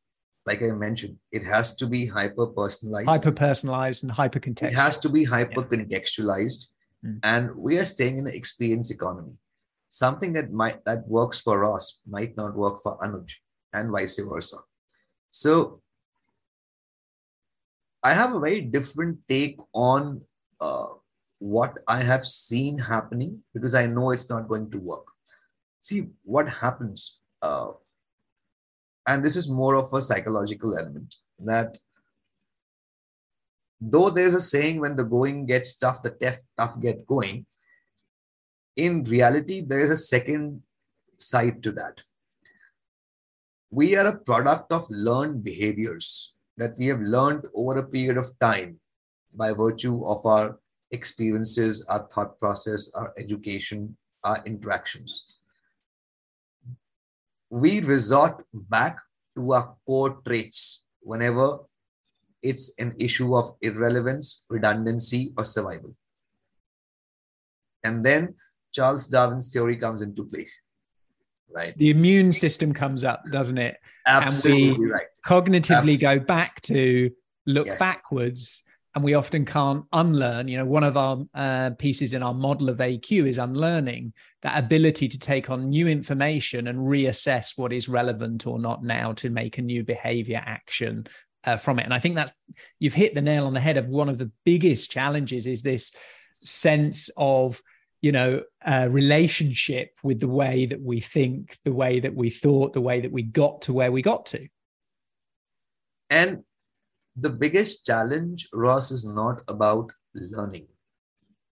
[0.46, 4.72] Like I mentioned, it has to be hyper personalized, hyper personalized, and hyper contextualized.
[4.72, 6.68] It has to be hyper contextualized,
[7.02, 7.10] yeah.
[7.10, 7.20] mm.
[7.24, 9.34] and we are staying in an experience economy.
[9.88, 13.32] Something that might that works for us might not work for Anuj,
[13.74, 14.58] and vice versa.
[15.30, 15.82] So,
[18.04, 20.22] I have a very different take on
[20.60, 20.88] uh,
[21.40, 25.06] what I have seen happening because I know it's not going to work
[25.84, 27.68] see what happens uh,
[29.08, 31.78] and this is more of a psychological element that
[33.82, 37.46] though there's a saying when the going gets tough the tough, tough get going
[38.76, 40.62] in reality there is a second
[41.18, 42.02] side to that.
[43.72, 48.38] We are a product of learned behaviors that we have learned over a period of
[48.40, 48.80] time
[49.34, 50.60] by virtue of our
[50.92, 55.33] experiences our thought process our education our interactions
[57.54, 58.98] we resort back
[59.36, 61.60] to our core traits whenever
[62.42, 65.96] it's an issue of irrelevance, redundancy, or survival.
[67.84, 68.34] And then
[68.72, 70.64] Charles Darwin's theory comes into place.
[71.48, 71.78] Right.
[71.78, 73.78] The immune system comes up, doesn't it?
[74.08, 75.08] Absolutely and we right.
[75.24, 75.98] Cognitively Absolutely.
[75.98, 77.12] go back to
[77.46, 77.78] look yes.
[77.78, 78.64] backwards
[78.96, 80.48] and we often can't unlearn.
[80.48, 84.64] You know, one of our uh, pieces in our model of AQ is unlearning that
[84.64, 89.30] ability to take on new information and reassess what is relevant or not now to
[89.30, 91.08] make a new behavior action
[91.46, 91.86] uh, from it.
[91.86, 92.34] And I think that
[92.80, 95.94] you've hit the nail on the head of one of the biggest challenges is this
[96.40, 97.62] sense of
[98.02, 102.74] you know uh, relationship with the way that we think the way that we thought
[102.74, 104.46] the way that we got to where we got to
[106.10, 106.44] and
[107.16, 110.68] the biggest challenge, Ross, is not about learning.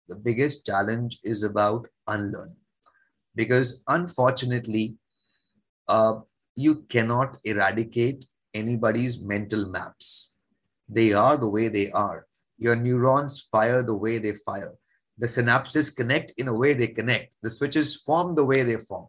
[0.08, 2.56] The biggest challenge is about unlearning.
[3.34, 4.96] Because unfortunately,
[5.88, 6.20] uh,
[6.56, 10.34] you cannot eradicate anybody's mental maps.
[10.88, 12.26] They are the way they are.
[12.58, 14.74] Your neurons fire the way they fire.
[15.18, 17.32] The synapses connect in a way they connect.
[17.42, 19.06] The switches form the way they form.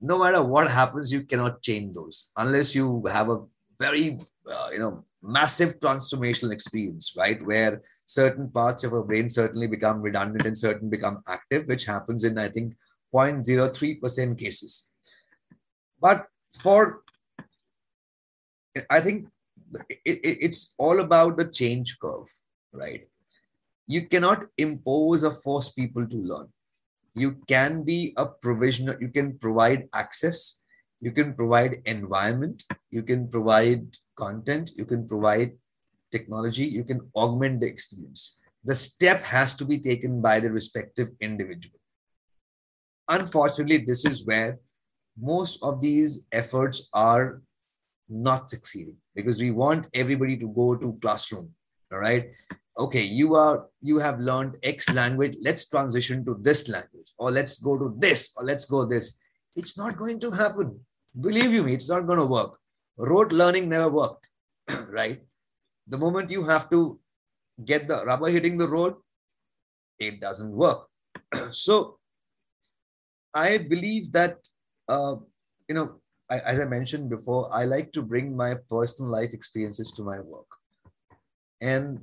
[0.00, 3.42] No matter what happens, you cannot change those unless you have a
[3.78, 4.20] very,
[4.50, 7.44] uh, you know, massive transformational experience, right?
[7.44, 12.24] Where certain parts of our brain certainly become redundant and certain become active, which happens
[12.24, 12.74] in, I think,
[13.14, 14.92] 0.03% cases.
[16.00, 16.26] But
[16.60, 17.02] for,
[18.90, 19.26] I think
[20.04, 22.28] it, it, it's all about the change curve,
[22.72, 23.06] right?
[23.86, 26.48] you cannot impose or force people to learn.
[27.14, 30.61] You can be a provisional you can provide access,
[31.02, 33.84] you can provide environment, you can provide
[34.16, 35.52] content, you can provide
[36.12, 38.40] technology, you can augment the experience.
[38.64, 41.80] The step has to be taken by the respective individual.
[43.08, 44.60] Unfortunately, this is where
[45.20, 47.42] most of these efforts are
[48.08, 51.50] not succeeding because we want everybody to go to classroom
[51.92, 52.30] all right
[52.78, 57.58] okay you are you have learned x language let's transition to this language or let's
[57.58, 59.18] go to this or let's go this
[59.54, 60.78] it's not going to happen
[61.20, 62.58] believe you me it's not going to work.
[62.96, 64.26] Rote learning never worked
[64.88, 65.20] right?
[65.86, 66.98] The moment you have to
[67.64, 68.94] get the rubber hitting the road
[69.98, 70.86] it doesn't work.
[71.50, 71.98] So
[73.34, 74.36] i believe that
[74.88, 75.16] uh,
[75.68, 79.90] you know I, as i mentioned before i like to bring my personal life experiences
[79.92, 80.46] to my work.
[81.60, 82.00] And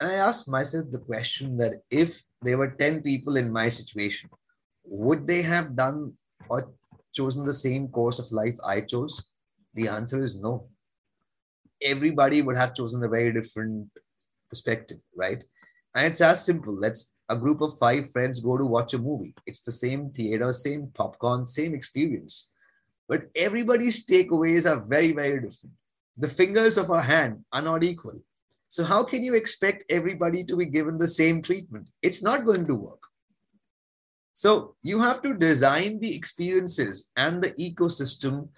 [0.00, 4.30] I asked myself the question that if there were 10 people in my situation,
[4.84, 6.14] would they have done
[6.48, 6.70] or
[7.12, 9.28] chosen the same course of life I chose?
[9.74, 10.68] The answer is no.
[11.82, 13.88] Everybody would have chosen a very different
[14.48, 15.42] perspective, right?
[15.94, 16.74] And it's as simple.
[16.74, 19.34] Let's a group of five friends go to watch a movie.
[19.46, 22.52] It's the same theater, same popcorn, same experience.
[23.08, 25.74] But everybody's takeaways are very, very different.
[26.16, 28.20] The fingers of our hand are not equal
[28.70, 31.88] so, how can you expect everybody to be given the same treatment?
[32.02, 32.99] It's not going to work.
[34.32, 38.48] So, you have to design the experiences and the ecosystem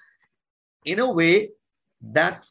[0.84, 1.50] in a way
[2.12, 2.46] that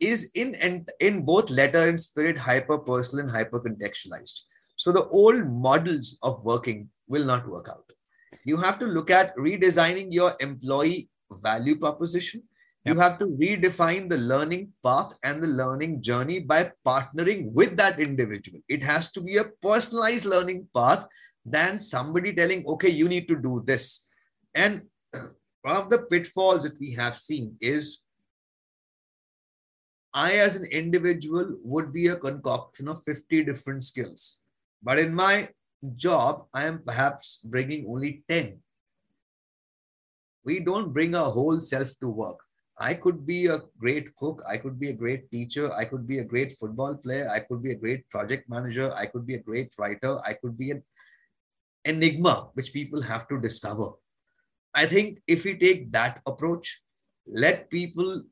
[0.00, 4.40] is in, in, in both letter and spirit hyper personal and hyper contextualized.
[4.76, 7.84] So, the old models of working will not work out.
[8.44, 11.10] You have to look at redesigning your employee
[11.42, 12.42] value proposition
[12.88, 18.00] you have to redefine the learning path and the learning journey by partnering with that
[18.00, 18.60] individual.
[18.68, 21.06] It has to be a personalized learning path
[21.50, 24.06] than somebody telling, okay, you need to do this.
[24.54, 24.82] And
[25.62, 28.02] one of the pitfalls that we have seen is
[30.14, 34.42] I, as an individual, would be a concoction of 50 different skills.
[34.82, 35.50] But in my
[35.96, 38.58] job, I am perhaps bringing only 10.
[40.44, 42.38] We don't bring our whole self to work.
[42.80, 44.42] I could be a great cook.
[44.48, 45.72] I could be a great teacher.
[45.72, 47.28] I could be a great football player.
[47.28, 48.92] I could be a great project manager.
[48.94, 50.20] I could be a great writer.
[50.24, 50.82] I could be an
[51.84, 53.90] enigma which people have to discover.
[54.74, 56.82] I think if we take that approach,
[57.26, 58.22] let people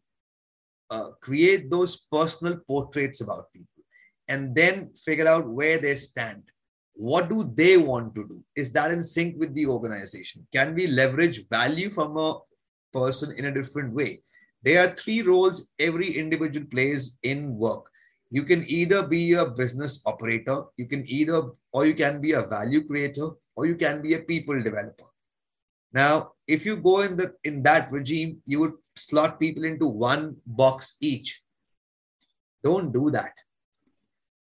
[0.91, 3.83] uh, create those personal portraits about people
[4.29, 6.43] and then figure out where they stand.
[6.95, 8.43] What do they want to do?
[8.57, 10.47] Is that in sync with the organization?
[10.53, 12.39] Can we leverage value from a
[12.93, 14.23] person in a different way?
[14.63, 17.91] There are three roles every individual plays in work.
[18.31, 22.43] You can either be a business operator, you can either, or you can be a
[22.43, 25.05] value creator, or you can be a people developer.
[25.93, 30.37] Now, if you go in the in that regime, you would slot people into one
[30.47, 31.43] box each.
[32.65, 33.33] Don't do that.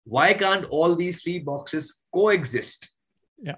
[0.06, 2.96] Why can't all these three boxes coexist?
[3.42, 3.56] Yeah.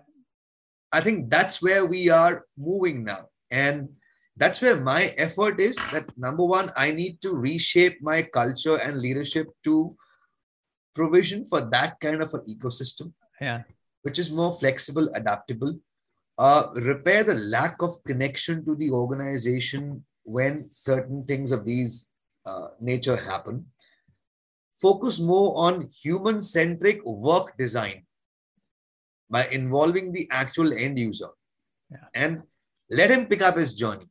[0.91, 3.28] I think that's where we are moving now.
[3.51, 3.89] And
[4.38, 9.01] that's where my effort is that number one i need to reshape my culture and
[9.01, 9.95] leadership to
[10.99, 13.61] provision for that kind of an ecosystem yeah
[14.05, 15.73] which is more flexible adaptable
[16.45, 22.13] uh, repair the lack of connection to the organization when certain things of these
[22.45, 23.65] uh, nature happen
[24.87, 28.03] focus more on human centric work design
[29.29, 31.31] by involving the actual end user
[31.91, 32.07] yeah.
[32.13, 32.43] and
[32.89, 34.07] let him pick up his journey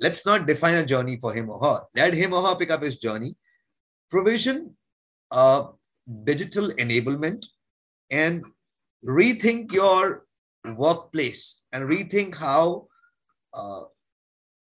[0.00, 1.82] let's not define a journey for him or her.
[1.94, 3.36] Let him or her pick up his journey.
[4.10, 4.75] Provision
[5.30, 5.68] uh,
[6.24, 7.46] digital enablement
[8.10, 8.44] and
[9.04, 10.24] rethink your
[10.64, 12.86] workplace and rethink how
[13.54, 13.82] uh,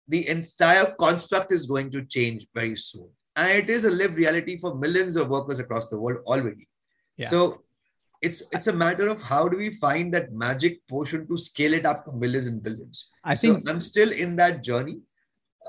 [0.07, 3.09] the entire construct is going to change very soon.
[3.35, 6.67] And it is a lived reality for millions of workers across the world already.
[7.17, 7.27] Yeah.
[7.27, 7.61] So
[8.21, 11.85] it's it's a matter of how do we find that magic potion to scale it
[11.85, 13.09] up to millions and billions.
[13.23, 14.99] I think so I'm still in that journey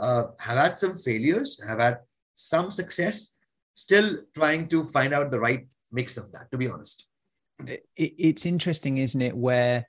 [0.00, 1.98] uh, have had some failures, have had
[2.34, 3.31] some success,
[3.74, 7.06] still trying to find out the right mix of that, to be honest.
[7.96, 9.86] It's interesting, isn't it, where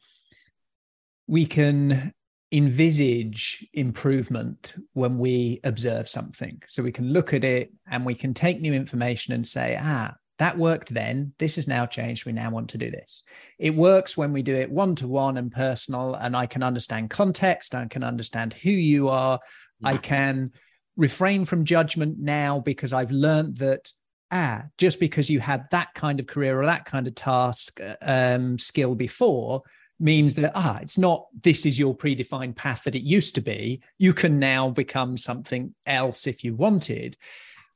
[1.28, 2.14] we can
[2.52, 6.62] envisage improvement when we observe something.
[6.68, 10.14] So we can look at it and we can take new information and say, ah,
[10.40, 11.34] that worked then.
[11.40, 12.26] This has now changed.
[12.26, 13.24] We now want to do this.
[13.58, 17.10] It works when we do it one to one and personal, and I can understand
[17.10, 17.74] context.
[17.74, 19.40] I can understand who you are.
[19.84, 20.52] I can
[20.98, 23.91] refrain from judgment now because I've learned that
[24.32, 28.58] ah, just because you had that kind of career or that kind of task um,
[28.58, 29.62] skill before
[30.00, 33.82] means that ah, it's not this is your predefined path that it used to be.
[33.98, 37.16] You can now become something else if you wanted.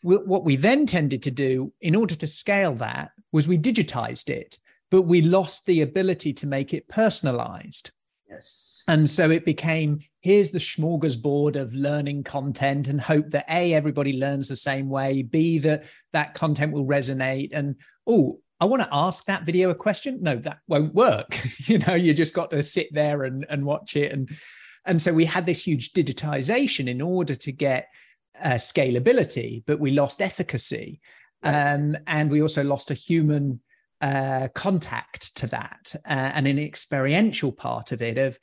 [0.04, 4.58] What we then tended to do in order to scale that was we digitized it,
[4.90, 7.92] but we lost the ability to make it personalized.
[8.30, 8.84] Yes.
[8.88, 14.14] And so it became here's the smorgasbord of learning content and hope that A, everybody
[14.14, 17.50] learns the same way, B, that that content will resonate.
[17.54, 17.76] And
[18.06, 20.20] oh, I want to ask that video a question.
[20.22, 21.40] No, that won't work.
[21.68, 24.12] you know, you just got to sit there and, and watch it.
[24.12, 24.30] And,
[24.86, 27.88] and so we had this huge digitization in order to get
[28.42, 31.00] uh, scalability, but we lost efficacy.
[31.44, 31.72] Right.
[31.72, 33.62] Um, and we also lost a human
[34.02, 38.38] uh, contact to that uh, and an experiential part of it of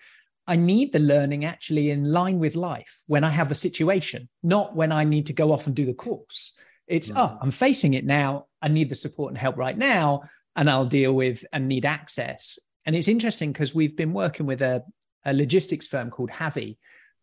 [0.46, 4.76] I need the learning actually in line with life when I have the situation, not
[4.76, 6.54] when I need to go off and do the course.
[6.86, 7.16] It's, mm.
[7.16, 8.46] oh, I'm facing it now.
[8.60, 10.24] I need the support and help right now,
[10.54, 12.58] and I'll deal with and need access.
[12.84, 14.82] And it's interesting because we've been working with a,
[15.24, 16.76] a logistics firm called Havi.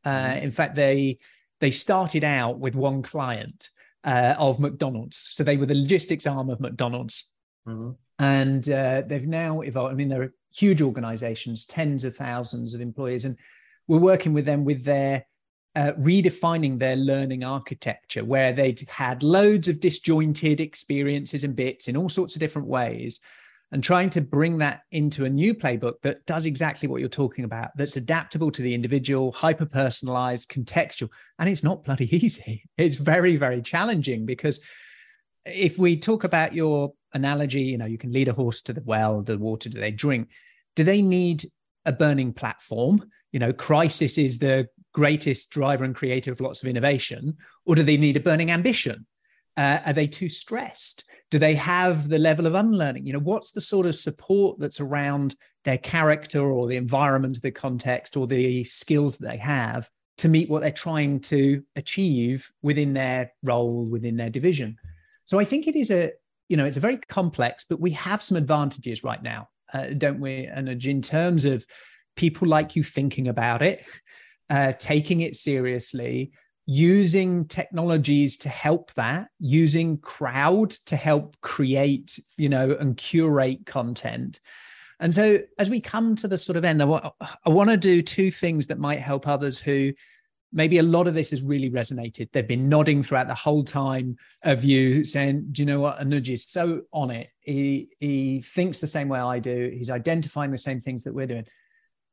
[0.04, 0.42] Uh, mm.
[0.42, 1.20] In fact, they
[1.60, 3.70] they started out with one client
[4.04, 7.32] uh, of McDonald's, so they were the logistics arm of McDonald's.
[7.68, 9.92] Mm-hmm and uh, they've now evolved.
[9.92, 13.36] I mean, there are huge organizations, tens of thousands of employees, and
[13.88, 15.26] we're working with them with their
[15.76, 21.98] uh, redefining their learning architecture, where they'd had loads of disjointed experiences and bits in
[21.98, 23.20] all sorts of different ways,
[23.72, 27.44] and trying to bring that into a new playbook that does exactly what you're talking
[27.44, 31.10] about, that's adaptable to the individual, hyper personalized, contextual.
[31.40, 32.70] And it's not bloody easy.
[32.78, 34.60] It's very, very challenging because
[35.44, 38.82] if we talk about your analogy, you know, you can lead a horse to the
[38.86, 40.30] well, the water do they drink?
[40.76, 41.46] Do they need
[41.86, 43.10] a burning platform?
[43.32, 47.84] You know, crisis is the greatest driver and creator of lots of innovation, or do
[47.84, 49.06] they need a burning ambition?
[49.58, 51.06] Uh, are they too stressed?
[51.30, 53.06] Do they have the level of unlearning?
[53.06, 57.52] You know, what's the sort of support that's around their character or the environment, the
[57.52, 59.90] context, or the skills that they have
[60.20, 64.78] to meet what they're trying to achieve within their role, within their division?
[65.26, 66.12] So I think it is a
[66.52, 70.48] you know, it's very complex, but we have some advantages right now, uh, don't we?
[70.48, 71.66] And in terms of
[72.18, 73.86] people like you thinking about it,
[74.50, 76.34] uh, taking it seriously,
[76.66, 84.42] using technologies to help that, using crowd to help create, you know, and curate content.
[85.00, 87.12] And so, as we come to the sort of end, I, w-
[87.46, 89.94] I want to do two things that might help others who
[90.54, 92.32] maybe a lot of this has really resonated.
[92.32, 96.00] They've been nodding throughout the whole time of you saying, Do you know what?
[96.00, 97.30] Anuj is so on it.
[97.42, 99.72] He he thinks the same way I do.
[99.74, 101.46] He's identifying the same things that we're doing.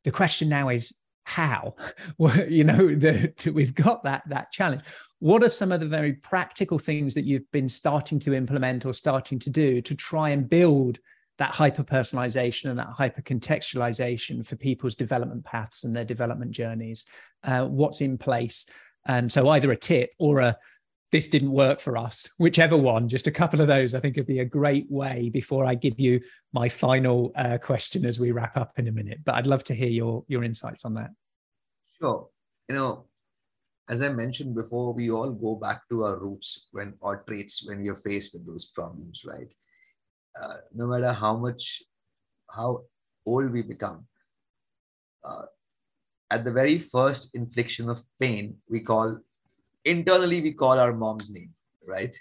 [0.04, 1.74] The question now is how?
[2.18, 4.82] well, you know, the, we've got that that challenge.
[5.20, 8.94] What are some of the very practical things that you've been starting to implement or
[8.94, 10.98] starting to do to try and build
[11.38, 17.06] that hyper personalization and that hyper contextualization for people's development paths and their development journeys
[17.44, 18.66] uh, what's in place.
[19.06, 20.56] Um, so either a tip or a
[21.10, 24.26] this didn't work for us whichever one just a couple of those i think would
[24.26, 26.20] be a great way before i give you
[26.52, 29.20] my final uh, question as we wrap up in a minute.
[29.24, 31.10] But i'd love to hear your your insights on that.
[31.98, 32.28] Sure.
[32.68, 33.06] You know
[33.88, 37.84] as i mentioned before we all go back to our roots when or traits when
[37.84, 39.52] you're faced with those problems right
[40.40, 41.82] uh, no matter how much,
[42.50, 42.82] how
[43.26, 44.06] old we become,
[45.24, 45.42] uh,
[46.30, 49.18] at the very first infliction of pain, we call,
[49.84, 51.54] internally, we call our mom's name,
[51.86, 52.16] right?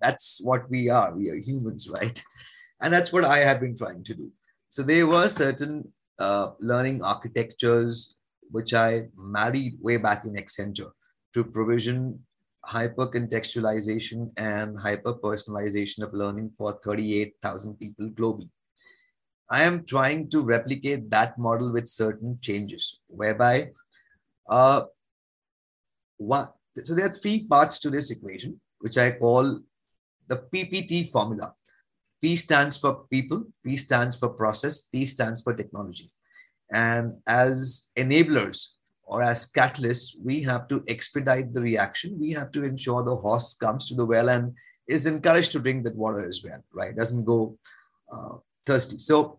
[0.00, 1.14] That's what we are.
[1.14, 2.22] We are humans, right?
[2.80, 4.30] And that's what I have been trying to do.
[4.68, 8.18] So there were certain uh, learning architectures
[8.50, 10.90] which I married way back in Accenture
[11.34, 12.24] to provision
[12.64, 18.48] hyper contextualization and hyper personalization of learning for 38,000 people globally.
[19.50, 23.70] I am trying to replicate that model with certain changes, whereby
[24.48, 24.84] uh,
[26.16, 26.48] one,
[26.82, 29.60] so there are three parts to this equation, which I call
[30.28, 31.54] the PPT formula.
[32.22, 36.10] P stands for people, P stands for process, T stands for technology.
[36.72, 38.68] And as enablers
[39.12, 42.18] or as catalysts, we have to expedite the reaction.
[42.18, 44.54] We have to ensure the horse comes to the well and
[44.88, 46.96] is encouraged to drink that water as well, right?
[46.96, 47.58] Doesn't go
[48.10, 48.96] uh, thirsty.
[48.96, 49.38] So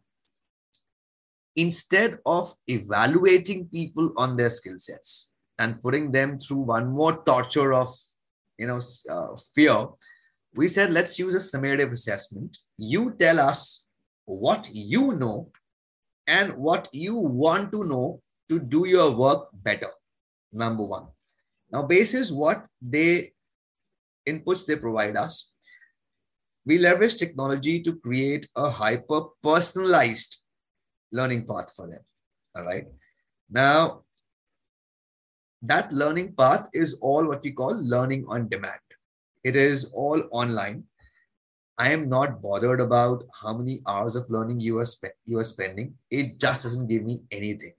[1.56, 7.74] instead of evaluating people on their skill sets and putting them through one more torture
[7.74, 7.90] of,
[8.60, 9.88] you know, uh, fear,
[10.54, 12.60] we said let's use a summative assessment.
[12.78, 13.88] You tell us
[14.26, 15.50] what you know
[16.28, 18.22] and what you want to know
[18.54, 19.92] to do your work better.
[20.52, 21.08] Number one.
[21.72, 23.34] Now, basis what they
[24.28, 25.54] inputs they provide us,
[26.66, 30.38] we leverage technology to create a hyper personalized
[31.12, 32.00] learning path for them.
[32.56, 32.86] All right.
[33.50, 34.04] Now,
[35.62, 38.80] that learning path is all what we call learning on demand.
[39.44, 40.84] It is all online.
[41.78, 45.44] I am not bothered about how many hours of learning you are, spe- you are
[45.44, 45.96] spending.
[46.10, 47.74] It just doesn't give me anything.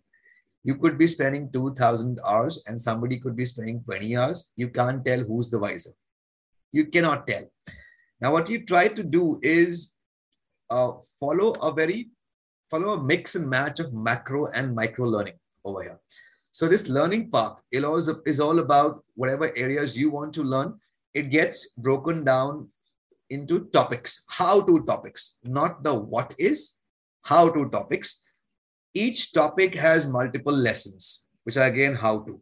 [0.65, 4.53] You could be spending 2000 hours and somebody could be spending 20 hours.
[4.57, 5.91] You can't tell who's the wiser.
[6.73, 7.45] You cannot tell.
[8.21, 9.95] Now, what you try to do is
[10.71, 12.11] uh, follow a very
[12.71, 15.35] follow a mix and match of macro and micro learning
[15.65, 16.01] over here.
[16.51, 20.79] So this learning path is all about whatever areas you want to learn.
[21.13, 22.71] It gets broken down
[23.31, 26.79] into topics, how to topics, not the what is,
[27.23, 28.24] how to topics.
[28.95, 32.41] Each topic has multiple lessons, which are again how to.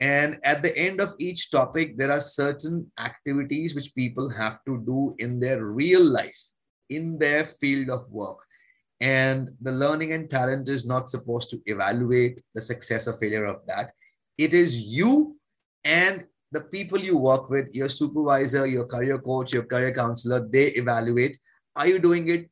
[0.00, 4.82] And at the end of each topic, there are certain activities which people have to
[4.86, 6.38] do in their real life,
[6.88, 8.38] in their field of work.
[9.00, 13.66] And the learning and talent is not supposed to evaluate the success or failure of
[13.66, 13.92] that.
[14.36, 15.36] It is you
[15.84, 20.68] and the people you work with, your supervisor, your career coach, your career counselor, they
[20.68, 21.38] evaluate
[21.76, 22.50] are you doing it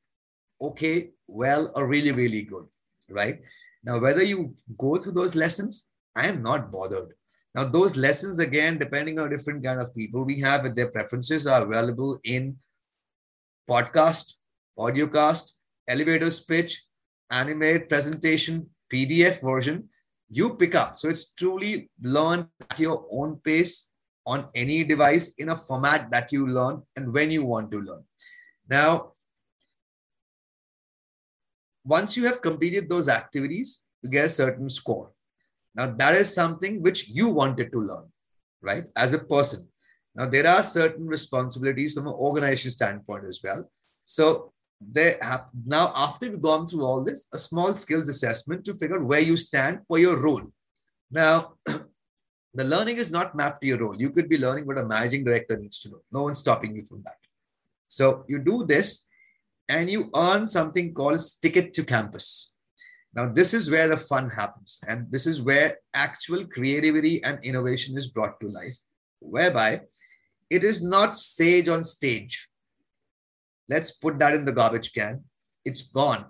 [0.61, 2.67] okay, well, or really, really good,
[3.09, 3.41] right?
[3.85, 7.15] Now, whether you go through those lessons, I am not bothered.
[7.55, 11.47] Now, those lessons, again, depending on different kind of people we have with their preferences,
[11.47, 12.57] are available in
[13.69, 14.35] podcast,
[14.79, 15.53] audiocast,
[15.89, 16.85] elevator speech,
[17.31, 19.89] animate presentation, PDF version,
[20.29, 20.99] you pick up.
[20.99, 23.91] So it's truly learn at your own pace
[24.27, 28.05] on any device in a format that you learn and when you want to learn.
[28.69, 29.13] Now,
[31.87, 35.13] once you have completed those activities, you get a certain score.
[35.75, 38.07] Now, that is something which you wanted to learn,
[38.61, 38.85] right?
[38.97, 39.69] As a person.
[40.15, 43.71] Now, there are certain responsibilities from an organization standpoint as well.
[44.05, 48.75] So, they have now after we've gone through all this a small skills assessment to
[48.75, 50.43] figure out where you stand for your role
[51.11, 54.85] now the learning is not mapped to your role you could be learning what a
[54.85, 57.17] managing director needs to know no one's stopping you from that
[57.89, 59.06] so you do this
[59.69, 62.57] and you earn something called ticket to campus
[63.15, 67.97] now this is where the fun happens and this is where actual creativity and innovation
[67.97, 68.79] is brought to life
[69.21, 69.81] whereby
[70.51, 72.49] it is not sage on stage
[73.69, 75.25] Let's put that in the garbage can.
[75.65, 76.27] It's gone.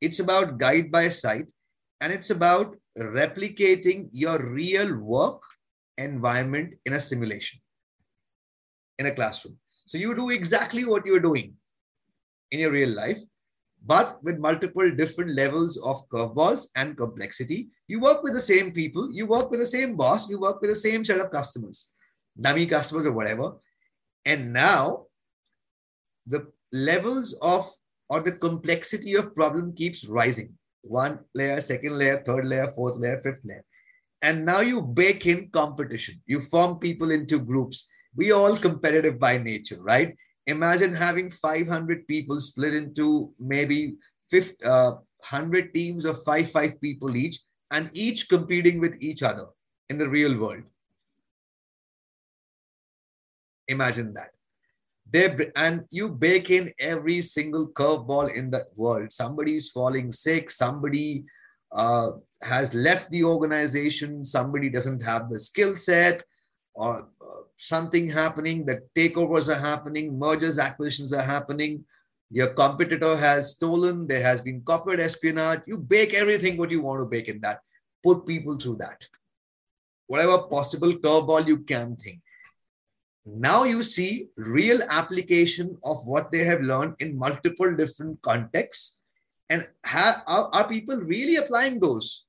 [0.00, 1.50] It's about guide by sight
[2.00, 5.42] and it's about replicating your real work
[5.98, 7.60] environment in a simulation
[8.98, 9.58] in a classroom.
[9.86, 11.54] So you do exactly what you're doing
[12.50, 13.20] in your real life,
[13.84, 17.68] but with multiple different levels of curveballs and complexity.
[17.88, 20.70] You work with the same people, you work with the same boss, you work with
[20.70, 21.92] the same set of customers,
[22.40, 23.52] dummy customers or whatever.
[24.24, 25.06] And now
[26.26, 27.68] the levels of
[28.08, 33.20] or the complexity of problem keeps rising one layer second layer third layer fourth layer
[33.20, 33.64] fifth layer
[34.22, 39.18] and now you bake in competition you form people into groups we are all competitive
[39.18, 40.14] by nature right
[40.46, 43.96] imagine having 500 people split into maybe
[44.30, 44.92] 50, uh,
[45.30, 47.40] 100 teams of 5 5 people each
[47.70, 49.46] and each competing with each other
[49.90, 50.62] in the real world
[53.68, 54.30] imagine that
[55.10, 59.12] they and you bake in every single curveball in the world.
[59.12, 60.50] Somebody is falling sick.
[60.50, 61.24] Somebody
[61.72, 62.10] uh,
[62.42, 64.24] has left the organization.
[64.24, 66.22] Somebody doesn't have the skill set,
[66.74, 68.64] or uh, something happening.
[68.64, 70.18] The takeovers are happening.
[70.18, 71.84] Mergers, acquisitions are happening.
[72.30, 74.06] Your competitor has stolen.
[74.06, 75.62] There has been corporate espionage.
[75.66, 77.60] You bake everything what you want to bake in that.
[78.02, 79.06] Put people through that.
[80.06, 82.20] Whatever possible curveball you can think
[83.26, 89.02] now you see real application of what they have learned in multiple different contexts
[89.50, 92.24] and have, are, are people really applying those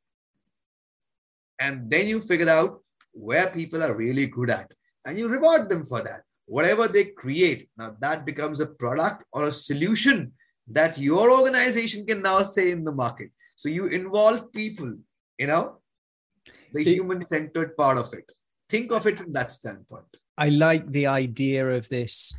[1.59, 4.71] and then you figure out where people are really good at
[5.07, 6.21] and you reward them for that.
[6.45, 10.33] Whatever they create now that becomes a product or a solution
[10.67, 13.31] that your organization can now say in the market.
[13.55, 14.93] So you involve people
[15.39, 15.79] you know
[16.73, 18.29] the human centered part of it.
[18.69, 20.05] Think of it from that standpoint.
[20.37, 22.33] I like the idea of this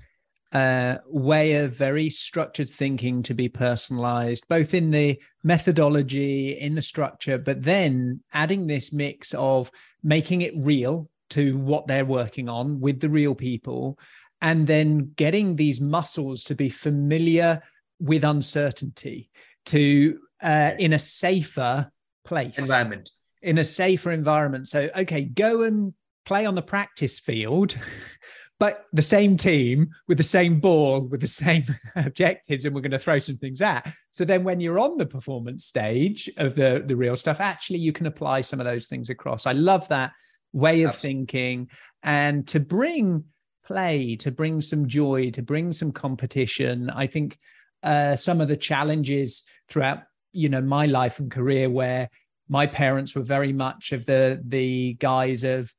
[0.53, 6.83] uh, way of very structured thinking to be personalized, both in the methodology, in the
[6.83, 9.71] structure, but then adding this mix of
[10.03, 13.99] making it real to what they're working on with the real people,
[14.41, 17.63] and then getting these muscles to be familiar
[18.01, 19.31] with uncertainty,
[19.67, 21.91] to uh, in a safer
[22.25, 22.59] place.
[22.59, 23.11] Environment.
[23.43, 24.69] In a safer environment.
[24.69, 27.77] So, okay, go and play on the practice field,
[28.59, 31.65] but the same team with the same ball with the same
[31.97, 33.93] objectives and we're going to throw some things at.
[34.11, 37.93] So then when you're on the performance stage of the the real stuff actually you
[37.93, 39.47] can apply some of those things across.
[39.47, 40.13] I love that
[40.53, 41.19] way of Absolutely.
[41.19, 41.71] thinking
[42.03, 43.25] and to bring
[43.65, 47.39] play to bring some joy to bring some competition i think
[47.83, 50.01] uh, some of the challenges throughout
[50.33, 52.09] you know my life and career where
[52.49, 55.73] my parents were very much of the the guys of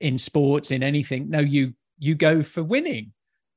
[0.00, 3.12] in sports in anything no you you go for winning.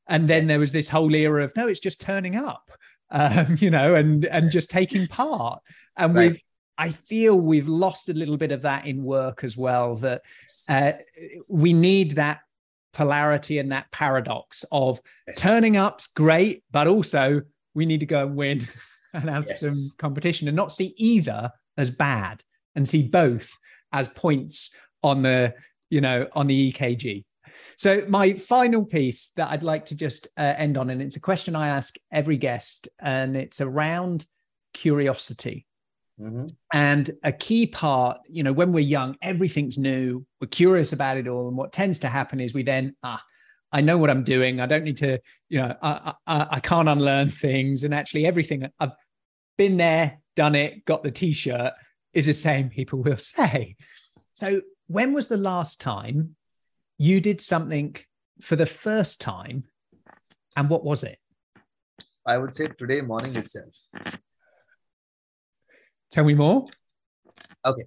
[0.07, 2.71] And then there was this whole era of no, it's just turning up,
[3.11, 5.61] um, you know, and and just taking part.
[5.95, 6.31] And right.
[6.31, 6.41] we've
[6.77, 9.95] I feel we've lost a little bit of that in work as well.
[9.95, 10.21] That
[10.69, 10.91] uh,
[11.47, 12.41] we need that
[12.93, 15.37] polarity and that paradox of yes.
[15.37, 17.41] turning up's great, but also
[17.73, 18.67] we need to go and win
[19.13, 19.61] and have yes.
[19.61, 22.43] some competition and not see either as bad
[22.75, 23.51] and see both
[23.91, 24.71] as points
[25.03, 25.53] on the
[25.89, 27.23] you know on the EKG.
[27.77, 31.21] So, my final piece that I'd like to just uh, end on, and it's a
[31.21, 34.25] question I ask every guest, and it's around
[34.73, 35.66] curiosity.
[36.19, 36.47] Mm-hmm.
[36.73, 40.25] And a key part, you know, when we're young, everything's new.
[40.41, 41.47] We're curious about it all.
[41.47, 43.23] And what tends to happen is we then, ah,
[43.71, 44.59] I know what I'm doing.
[44.59, 47.83] I don't need to, you know, I, I, I can't unlearn things.
[47.83, 48.93] And actually, everything I've
[49.57, 51.73] been there, done it, got the t shirt
[52.13, 53.75] is the same, people will say.
[54.33, 56.35] So, when was the last time
[56.97, 57.95] you did something
[58.41, 59.65] for the first time.
[60.55, 61.19] And what was it?
[62.25, 63.73] I would say today morning itself.
[66.11, 66.67] Tell me more.
[67.65, 67.83] Okay.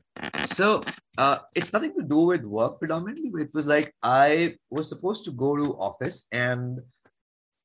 [0.46, 0.82] So
[1.16, 3.30] uh, it's nothing to do with work predominantly.
[3.42, 6.80] It was like I was supposed to go to office and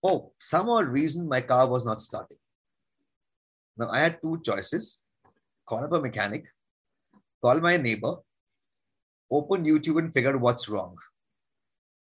[0.04, 2.38] oh, some odd reason my car was not starting.
[3.78, 5.04] Now I had two choices
[5.66, 6.48] call up a mechanic,
[7.42, 8.16] call my neighbor,
[9.32, 10.96] open YouTube and figure out what's wrong.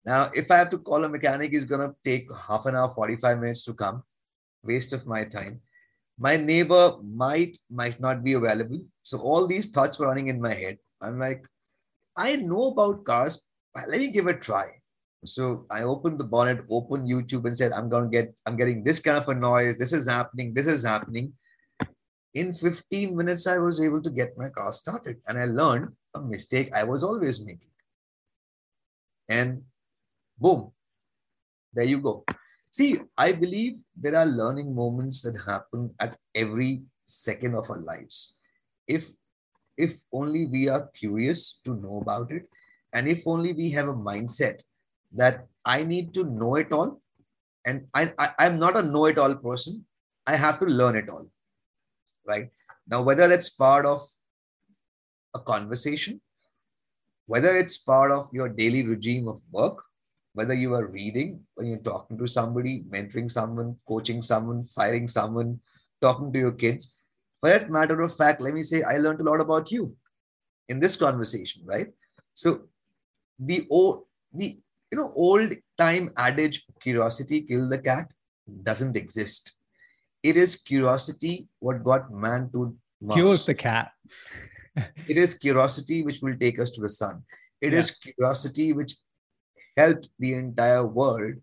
[0.04, 3.40] Now, if I have to call a mechanic, he's to take half an hour, 45
[3.40, 4.02] minutes to come,
[4.62, 5.62] waste of my time.
[6.18, 8.80] My neighbor might, might not be available.
[9.02, 10.78] So all these thoughts were running in my head.
[11.02, 11.46] I'm like,
[12.16, 13.46] I know about cars.
[13.74, 14.70] Let me give it a try.
[15.24, 18.84] So I opened the bonnet, opened YouTube and said, I'm going to get, I'm getting
[18.84, 19.76] this kind of a noise.
[19.76, 20.54] This is happening.
[20.54, 21.32] This is happening.
[22.34, 26.20] In 15 minutes, I was able to get my car started and I learned a
[26.20, 27.70] mistake I was always making.
[29.28, 29.62] And
[30.38, 30.72] Boom.
[31.72, 32.24] There you go.
[32.76, 38.34] See, I believe there are learning moments that happen at every second of our lives.
[38.88, 39.10] If
[39.76, 42.48] if only we are curious to know about it,
[42.92, 44.60] and if only we have a mindset
[45.12, 47.00] that I need to know it all,
[47.64, 49.86] and I, I I'm not a know-it-all person.
[50.26, 51.30] I have to learn it all.
[52.26, 52.50] Right
[52.88, 54.02] now, whether that's part of
[55.32, 56.20] a conversation,
[57.26, 59.84] whether it's part of your daily regime of work,
[60.34, 65.60] whether you are reading, when you're talking to somebody, mentoring someone, coaching someone, firing someone,
[66.00, 66.96] talking to your kids.
[67.40, 69.96] For that matter of fact, let me say, I learned a lot about you
[70.68, 71.88] in this conversation, right?
[72.32, 72.62] So
[73.38, 74.58] the old, the
[74.90, 78.10] you know, old time adage, curiosity kill the cat,
[78.62, 79.60] doesn't exist.
[80.22, 83.20] It is curiosity what got man to Mars.
[83.20, 83.92] Cures the cat.
[85.06, 87.22] it is curiosity which will take us to the sun.
[87.60, 87.78] It yeah.
[87.78, 88.94] is curiosity which
[89.76, 91.34] helped the entire world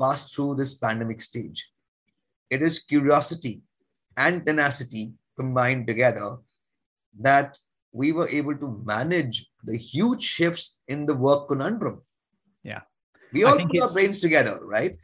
[0.00, 1.68] pass through this pandemic stage.
[2.48, 3.62] It is curiosity
[4.16, 6.36] and tenacity combined together
[7.20, 7.58] that
[7.92, 12.02] we were able to manage the huge shifts in the work conundrum.
[12.62, 12.82] Yeah.
[13.32, 14.96] We all put our brains together, right?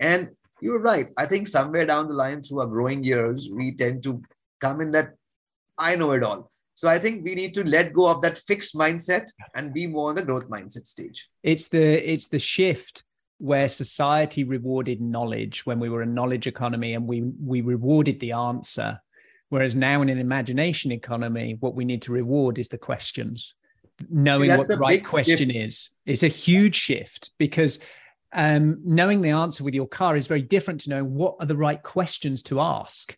[0.00, 0.30] And
[0.60, 1.08] you're right.
[1.16, 4.22] I think somewhere down the line through our growing years, we tend to
[4.60, 5.14] come in that
[5.78, 6.50] I know it all.
[6.74, 10.10] So I think we need to let go of that fixed mindset and be more
[10.10, 11.28] on the growth mindset stage.
[11.42, 13.04] It's the it's the shift
[13.38, 18.32] where society rewarded knowledge when we were a knowledge economy and we we rewarded the
[18.32, 19.00] answer.
[19.50, 23.54] Whereas now in an imagination economy, what we need to reward is the questions.
[24.10, 25.56] Knowing See, what the right question shift.
[25.56, 25.90] is.
[26.04, 27.78] It's a huge shift because
[28.32, 31.56] um, knowing the answer with your car is very different to knowing what are the
[31.56, 33.16] right questions to ask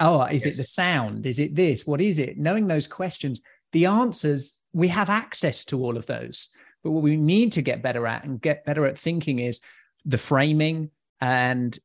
[0.00, 0.54] oh is yes.
[0.54, 1.26] it the sound?
[1.26, 1.86] Is it this?
[1.86, 2.38] What is it?
[2.38, 3.40] Knowing those questions
[3.72, 6.48] the answers we have access to all of those.
[6.82, 9.60] But what we need to get better at and get better at thinking is
[10.04, 10.90] the framing
[11.20, 11.78] and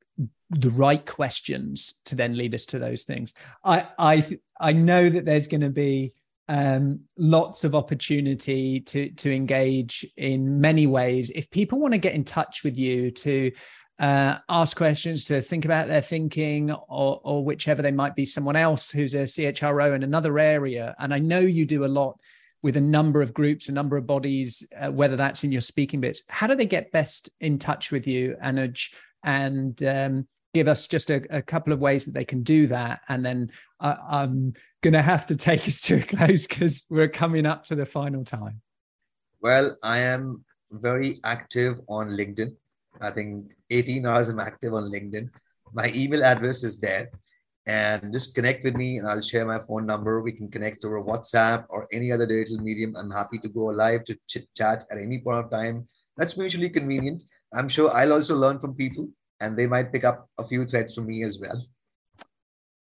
[0.50, 3.34] the right questions to then lead us to those things.
[3.64, 6.14] I i i know that there's going to be
[6.50, 11.32] um, lots of opportunity to to engage in many ways.
[11.32, 13.52] If people want to get in touch with you to
[14.00, 18.56] uh, ask questions, to think about their thinking, or, or whichever they might be, someone
[18.56, 20.96] else who's a CHRO in another area.
[21.00, 22.20] And I know you do a lot
[22.64, 26.00] with a number of groups, a number of bodies, uh, whether that's in your speaking
[26.00, 26.24] bits.
[26.30, 28.94] How do they get best in touch with you, Anuj?
[29.24, 33.02] And um, give us just a, a, couple of ways that they can do that.
[33.10, 37.10] And then uh, I'm going to have to take us to a close because we're
[37.10, 38.62] coming up to the final time.
[39.42, 42.56] Well, I am very active on LinkedIn.
[43.04, 45.30] I think 18 hours I'm active on LinkedIn.
[45.74, 47.10] My email address is there.
[47.66, 50.22] And just connect with me and I'll share my phone number.
[50.22, 52.96] We can connect over WhatsApp or any other digital medium.
[52.98, 55.88] I'm happy to go live to chit chat at any point of time.
[56.18, 57.24] That's mutually convenient.
[57.54, 59.08] I'm sure I'll also learn from people
[59.40, 61.60] and they might pick up a few threads from me as well.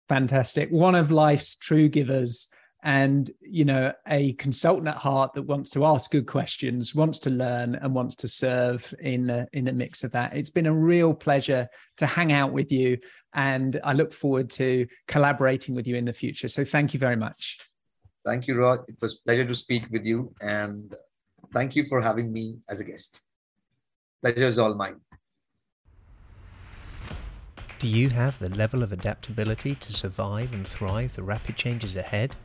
[0.10, 0.70] Fantastic.
[0.70, 2.50] One of life's true givers
[2.84, 7.30] and you know a consultant at heart that wants to ask good questions wants to
[7.30, 10.36] learn and wants to serve in a, in a mix of that.
[10.36, 11.68] It's been a real pleasure
[11.98, 12.98] to hang out with you
[13.34, 16.48] and i look forward to collaborating with you in the future.
[16.48, 17.60] So thank you very much.
[18.26, 20.94] Thank you rod it was a pleasure to speak with you and
[21.54, 23.22] thank you for having me as a guest.
[24.22, 25.00] Pleasure is all mine.
[27.80, 32.36] Do you have the level of adaptability to survive and thrive the rapid changes ahead?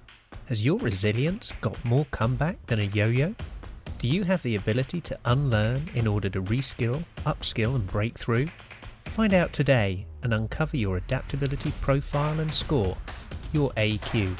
[0.49, 3.35] Has your resilience got more comeback than a yo-yo?
[3.99, 8.49] Do you have the ability to unlearn in order to reskill, upskill and break through?
[9.05, 12.97] Find out today and uncover your adaptability profile and score,
[13.53, 14.35] your AQ.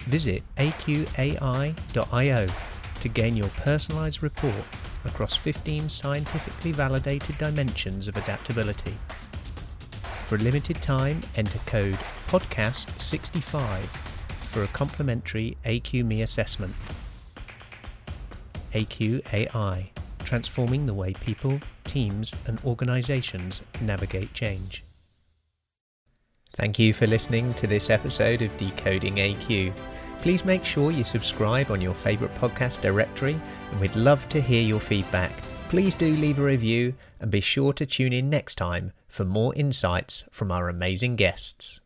[0.00, 2.46] Visit aqai.io
[3.00, 4.64] to gain your personalized report
[5.06, 8.98] across 15 scientifically validated dimensions of adaptability.
[10.26, 14.05] For a limited time, enter code PODCAST65
[14.56, 16.74] for a complimentary AQME assessment.
[18.72, 19.88] AQAI,
[20.24, 24.82] transforming the way people, teams, and organizations navigate change.
[26.54, 29.76] Thank you for listening to this episode of Decoding AQ.
[30.20, 33.38] Please make sure you subscribe on your favourite podcast directory,
[33.72, 35.32] and we'd love to hear your feedback.
[35.68, 39.54] Please do leave a review and be sure to tune in next time for more
[39.54, 41.80] insights from our amazing guests.